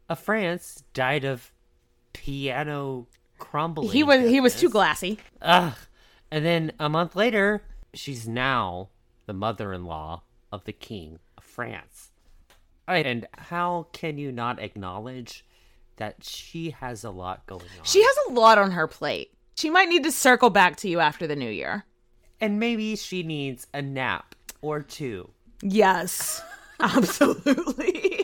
[0.09, 1.51] of France died of
[2.13, 3.07] piano
[3.37, 3.91] crumbling.
[3.91, 5.19] He was he was too glassy.
[5.41, 5.75] Ugh.
[6.31, 8.89] And then a month later, she's now
[9.25, 12.11] the mother-in-law of the King of France.
[12.87, 15.45] And how can you not acknowledge
[15.97, 17.83] that she has a lot going on?
[17.83, 19.31] She has a lot on her plate.
[19.55, 21.85] She might need to circle back to you after the new year.
[22.41, 25.29] And maybe she needs a nap or two.
[25.61, 26.41] Yes,
[26.79, 28.18] absolutely.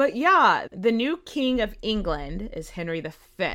[0.00, 3.46] But yeah, the new king of England is Henry V.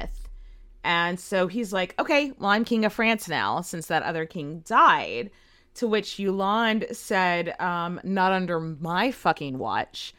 [0.83, 4.59] And so he's like, okay, well, I'm king of France now since that other king
[4.59, 5.31] died.
[5.73, 10.13] To which Yolande said, um, not under my fucking watch.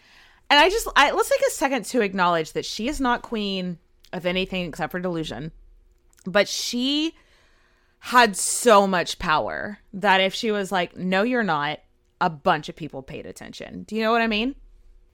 [0.51, 3.79] And I just, I, let's take a second to acknowledge that she is not queen
[4.13, 5.53] of anything except for delusion.
[6.27, 7.15] But she
[8.01, 11.79] had so much power that if she was like, no, you're not,
[12.21, 13.85] a bunch of people paid attention.
[13.85, 14.57] Do you know what I mean?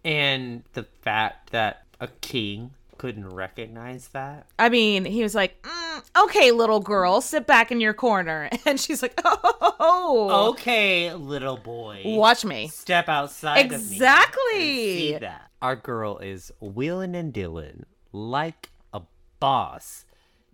[0.04, 4.46] And the fact that a king couldn't recognize that.
[4.58, 8.48] I mean, he was like, mm, okay, little girl, sit back in your corner.
[8.66, 12.02] And she's like, oh, Okay, little boy.
[12.04, 12.68] Watch me.
[12.68, 13.76] Step outside of me.
[13.76, 14.52] Exactly.
[14.54, 15.50] See that.
[15.60, 19.02] Our girl is wheeling and dealing like a
[19.40, 20.04] boss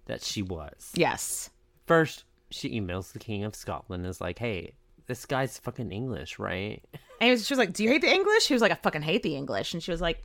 [0.07, 0.90] that she was.
[0.94, 1.51] Yes.
[1.86, 4.72] First, she emails the King of Scotland and is like, hey,
[5.09, 6.82] this guy's fucking English, right?
[7.20, 8.46] And he was, she was like, do you hate the English?
[8.46, 9.74] He was like, I fucking hate the English.
[9.74, 10.22] And she was like,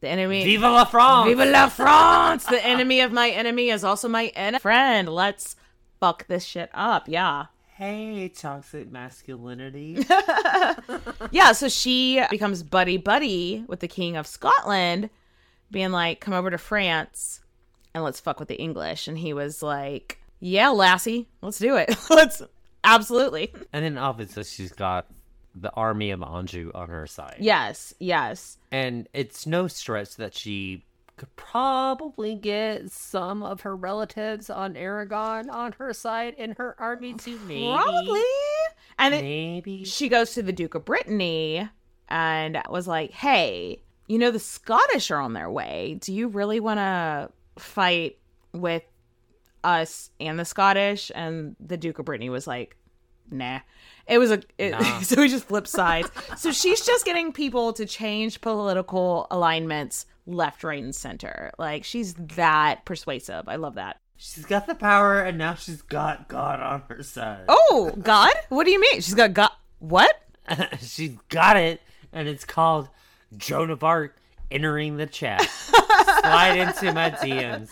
[0.00, 0.44] the enemy.
[0.44, 1.28] Vive la France!
[1.28, 2.46] Vive la France!
[2.46, 5.08] the enemy of my enemy is also my en- friend.
[5.08, 5.54] Let's
[6.00, 7.08] fuck this shit up.
[7.08, 7.46] Yeah.
[7.74, 10.04] Hey, toxic masculinity.
[11.30, 15.10] yeah, so she becomes buddy buddy with the king of Scotland,
[15.70, 17.40] being like, "Come over to France
[17.94, 21.94] and let's fuck with the English." And he was like, "Yeah, lassie, let's do it.
[22.10, 22.42] let's
[22.84, 25.06] absolutely." and then obviously she's got
[25.54, 27.36] the army of Anjou on her side.
[27.40, 28.58] Yes, yes.
[28.70, 30.84] And it's no stretch that she
[31.16, 37.14] could probably get some of her relatives on Aragon on her side in her army
[37.14, 37.38] too.
[37.46, 37.66] Maybe.
[37.66, 38.22] Probably.
[38.98, 41.68] And it, maybe she goes to the Duke of Brittany
[42.08, 45.98] and was like, "Hey, you know the Scottish are on their way.
[46.00, 48.18] Do you really want to fight
[48.52, 48.82] with
[49.64, 52.76] us and the Scottish?" And the Duke of Brittany was like,
[53.30, 53.60] "Nah."
[54.06, 55.00] It was a it, Nah.
[55.02, 56.10] so we just flipped sides.
[56.36, 61.52] so she's just getting people to change political alignments left, right, and center.
[61.58, 63.48] Like she's that persuasive.
[63.48, 64.00] I love that.
[64.16, 67.44] she's got the power, and now she's got God on her side.
[67.48, 68.32] Oh, God?
[68.48, 68.94] What do you mean?
[69.00, 69.50] She's got God.
[69.78, 70.12] What?
[70.80, 71.80] she's got it,
[72.12, 72.88] and it's called
[73.36, 74.16] Joan of Arc
[74.50, 75.42] entering the chat.
[76.20, 77.68] Slide into my DMs.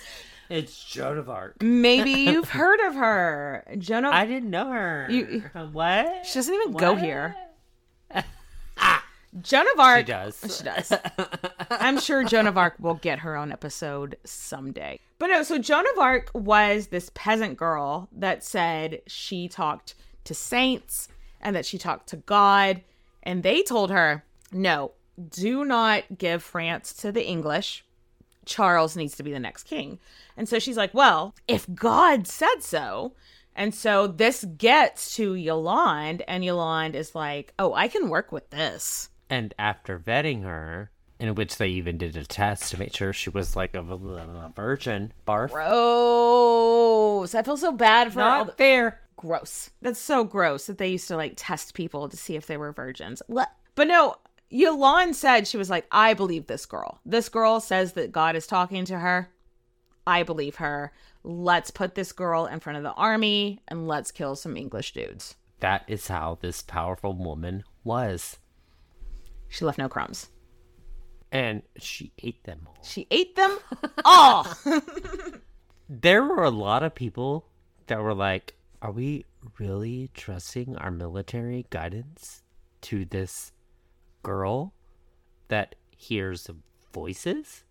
[0.48, 1.62] It's Joan of Arc.
[1.62, 3.64] Maybe you've heard of her.
[3.78, 5.06] Joan of I didn't know her.
[5.10, 5.42] You-
[5.72, 6.26] what?
[6.26, 7.02] She doesn't even go What?
[7.02, 7.36] here.
[8.80, 9.04] Ah.
[9.42, 10.06] Joan of Arc.
[10.06, 10.40] She does.
[10.58, 10.92] She does.
[11.68, 15.00] I'm sure Joan of Arc will get her own episode someday.
[15.18, 20.34] But no, so Joan of Arc was this peasant girl that said she talked to
[20.34, 21.08] saints
[21.40, 22.82] and that she talked to God.
[23.24, 24.92] And they told her, no,
[25.28, 27.84] do not give France to the English.
[28.48, 29.98] Charles needs to be the next king.
[30.36, 33.12] And so she's like, well, if God said so.
[33.54, 38.50] And so this gets to Yolande, and Yolande is like, oh, I can work with
[38.50, 39.10] this.
[39.28, 43.30] And after vetting her, in which they even did a test to make sure she
[43.30, 45.50] was like a, a virgin, barf.
[45.50, 47.34] Gross.
[47.34, 49.00] I feel so bad for Not all the- fair.
[49.16, 49.70] Gross.
[49.82, 52.70] That's so gross that they used to like test people to see if they were
[52.70, 53.20] virgins.
[53.28, 53.48] But
[53.88, 54.14] no,
[54.50, 57.00] Yolande said she was like, I believe this girl.
[57.04, 59.30] This girl says that God is talking to her.
[60.06, 60.92] I believe her.
[61.22, 65.34] Let's put this girl in front of the army and let's kill some English dudes.
[65.60, 68.38] That is how this powerful woman was.
[69.48, 70.28] She left no crumbs.
[71.30, 72.78] And she ate them all.
[72.82, 73.58] She ate them
[74.04, 74.46] all.
[75.90, 77.46] There were a lot of people
[77.86, 79.24] that were like, Are we
[79.58, 82.42] really trusting our military guidance
[82.82, 83.52] to this
[84.28, 84.72] girl
[85.48, 86.50] that hears
[86.92, 87.64] voices?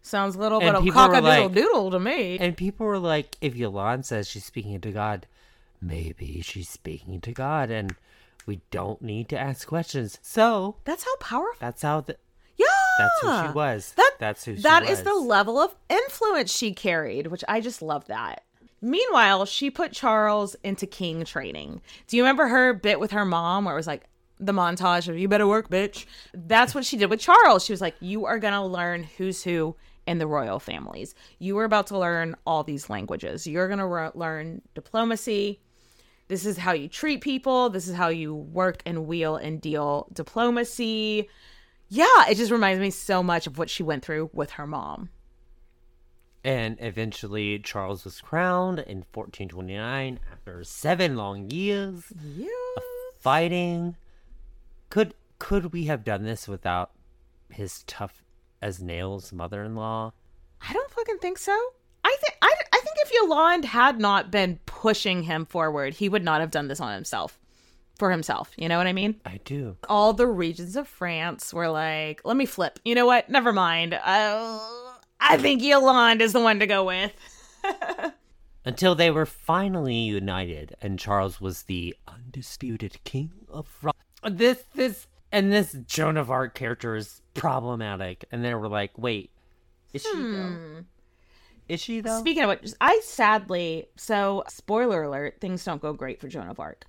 [0.00, 2.38] Sounds a little And bit of cock-a-doodle like- doodle to me.
[2.38, 5.26] And people were like, if Yolande says she's speaking to God,
[5.80, 7.94] maybe she's speaking to God, and
[8.46, 10.18] we don't need to ask questions.
[10.22, 11.56] So that's how powerful.
[11.60, 12.16] That's how the.
[12.56, 12.66] Yeah,
[12.98, 13.92] That's who she was.
[13.96, 17.80] That, That's who she That is the level of influence she carried, which I just
[17.82, 18.44] love that.
[18.80, 21.80] Meanwhile, she put Charles into king training.
[22.08, 24.04] Do you remember her bit with her mom where it was like
[24.44, 26.06] the montage of "You better work, bitch"?
[26.34, 27.64] That's what she did with Charles.
[27.64, 29.76] She was like, "You are gonna learn who's who
[30.06, 31.14] in the royal families.
[31.38, 33.46] You are about to learn all these languages.
[33.46, 35.60] You're gonna ro- learn diplomacy."
[36.28, 37.68] This is how you treat people.
[37.68, 41.28] This is how you work and wheel and deal diplomacy.
[41.88, 45.10] Yeah, it just reminds me so much of what she went through with her mom.
[46.44, 52.82] And eventually, Charles was crowned in 1429 after seven long years of
[53.20, 53.96] fighting.
[54.92, 56.90] Could could we have done this without
[57.48, 58.22] his tough
[58.60, 60.12] as nails mother-in-law?
[60.60, 61.58] I don't fucking think so.
[62.04, 66.22] I think I, I think if Yolande had not been pushing him forward, he would
[66.22, 67.40] not have done this on himself.
[67.96, 69.18] For himself, you know what I mean?
[69.24, 69.78] I do.
[69.88, 73.30] All the regions of France were like, "Let me flip." You know what?
[73.30, 73.94] Never mind.
[73.94, 74.58] Uh,
[75.18, 77.14] I think Yolande is the one to go with.
[78.66, 83.96] Until they were finally united, and Charles was the undisputed king of France.
[84.24, 89.30] This this and this Joan of Arc character is problematic, and they were like, "Wait,
[89.92, 90.84] is she though?
[91.68, 96.20] Is she though?" Speaking of which, I sadly, so spoiler alert, things don't go great
[96.20, 96.84] for Joan of Arc.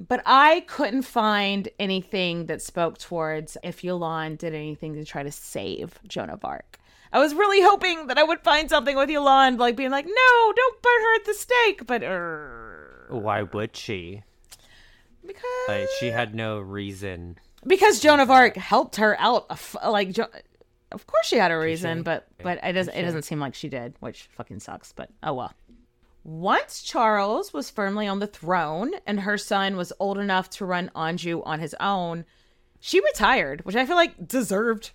[0.00, 5.32] But I couldn't find anything that spoke towards if Yolande did anything to try to
[5.32, 6.78] save Joan of Arc.
[7.12, 10.52] I was really hoping that I would find something with Yolande, like being like, no,
[10.54, 11.86] don't burn her at the stake.
[11.86, 14.22] But er, Why would she?
[15.28, 17.38] Because like, she had no reason.
[17.66, 20.26] because Joan of Arc helped her out, of- like, Jo-
[20.90, 23.68] of course she had a reason, but but it doesn't it doesn't seem like she
[23.68, 24.92] did, which fucking sucks.
[24.92, 25.52] But oh well.
[26.24, 30.90] Once Charles was firmly on the throne and her son was old enough to run
[30.96, 32.24] Anjou on his own,
[32.80, 34.90] she retired, which I feel like deserved.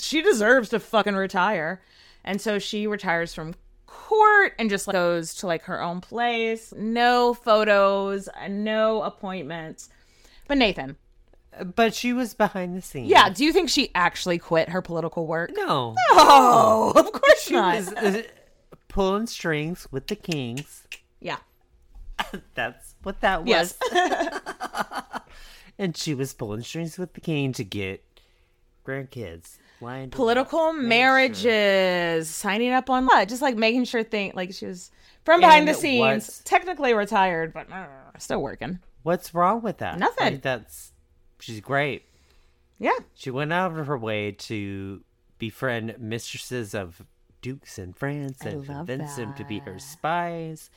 [0.00, 1.82] She deserves to fucking retire.
[2.24, 3.54] And so she retires from
[3.96, 6.72] court and just goes to like her own place.
[6.76, 9.88] No photos, no appointments.
[10.48, 10.96] But Nathan,
[11.74, 13.08] But she was behind the scenes.
[13.08, 15.50] yeah, do you think she actually quit her political work?
[15.54, 15.94] No.
[16.14, 17.76] No, of course she not.
[17.76, 18.22] was uh,
[18.88, 20.86] pulling strings with the kings.
[21.20, 21.38] Yeah.
[22.54, 23.74] That's what that was.
[23.92, 24.40] Yes.
[25.78, 28.04] and she was pulling strings with the king to get
[28.86, 29.58] grandkids.
[30.10, 34.90] Political marriages, signing up on what just like making sure thing like she was
[35.24, 37.86] from behind And the scenes, technically retired, but uh,
[38.18, 38.78] still working.
[39.02, 39.98] What's wrong with that?
[39.98, 40.34] Nothing.
[40.34, 40.92] Like, that's
[41.40, 42.04] she's great.
[42.78, 42.98] Yeah.
[43.14, 45.02] She went out of her way to
[45.38, 47.02] befriend mistresses of
[47.42, 50.70] dukes in France and convince them to be her spies.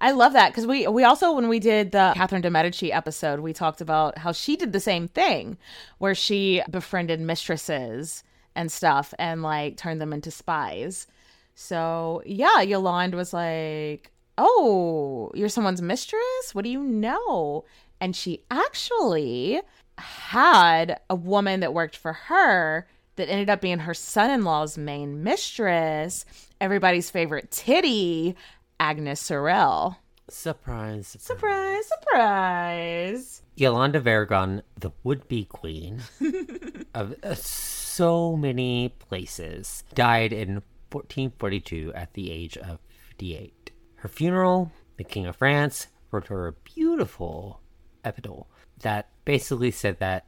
[0.00, 3.40] I love that because we we also when we did the Catherine de Medici episode,
[3.40, 5.56] we talked about how she did the same thing,
[5.98, 8.22] where she befriended mistresses
[8.54, 11.06] and stuff and like turned them into spies.
[11.54, 16.54] So yeah, Yolande was like, "Oh, you're someone's mistress?
[16.54, 17.64] What do you know?"
[18.00, 19.60] And she actually
[19.98, 22.86] had a woman that worked for her
[23.16, 26.24] that ended up being her son-in-law's main mistress,
[26.60, 28.34] everybody's favorite titty,
[28.78, 29.98] Agnes Sorel.
[30.28, 31.16] Surprise.
[31.18, 33.42] Surprise, surprise.
[33.56, 36.02] Yolanda of Aragon, the would-be queen
[36.94, 42.78] of uh, so many places, died in 1442 at the age of
[43.10, 43.70] 58.
[43.96, 47.60] Her funeral, the King of France wrote her a beautiful
[48.04, 48.48] epitle
[48.80, 50.26] that basically said that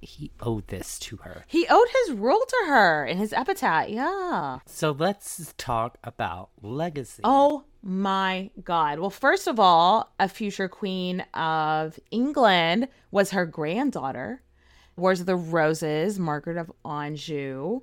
[0.00, 1.44] he owed this to her.
[1.46, 3.88] He owed his rule to her in his epitaph.
[3.88, 4.58] Yeah.
[4.66, 7.22] So let's talk about legacy.
[7.24, 8.98] Oh my God.
[8.98, 14.42] Well, first of all, a future queen of England was her granddaughter,
[14.96, 17.80] Wars of the Roses, Margaret of Anjou.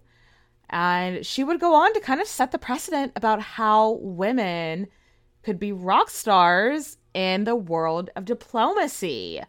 [0.70, 4.88] And she would go on to kind of set the precedent about how women
[5.44, 9.42] could be rock stars in the world of diplomacy.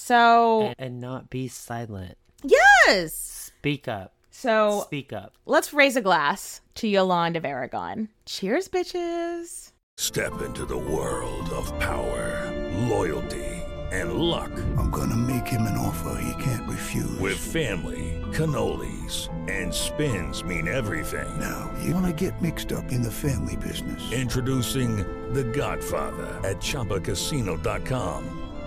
[0.00, 2.16] So, and, and not be silent.
[2.44, 3.50] yes.
[3.58, 4.12] Speak up.
[4.30, 5.34] So, Speak up.
[5.44, 8.08] let's raise a glass to Yolande of Aragon.
[8.24, 9.72] Cheers, bitches.
[9.96, 12.48] Step into the world of power,
[12.86, 13.44] loyalty,
[13.90, 14.52] and luck.
[14.78, 17.18] I'm gonna make him an offer he can't refuse.
[17.18, 21.28] With family, cannolis, and spins mean everything.
[21.40, 24.12] Now, you wanna get mixed up in the family business.
[24.12, 24.98] Introducing
[25.34, 28.37] The Godfather at ChumbaCasino.com.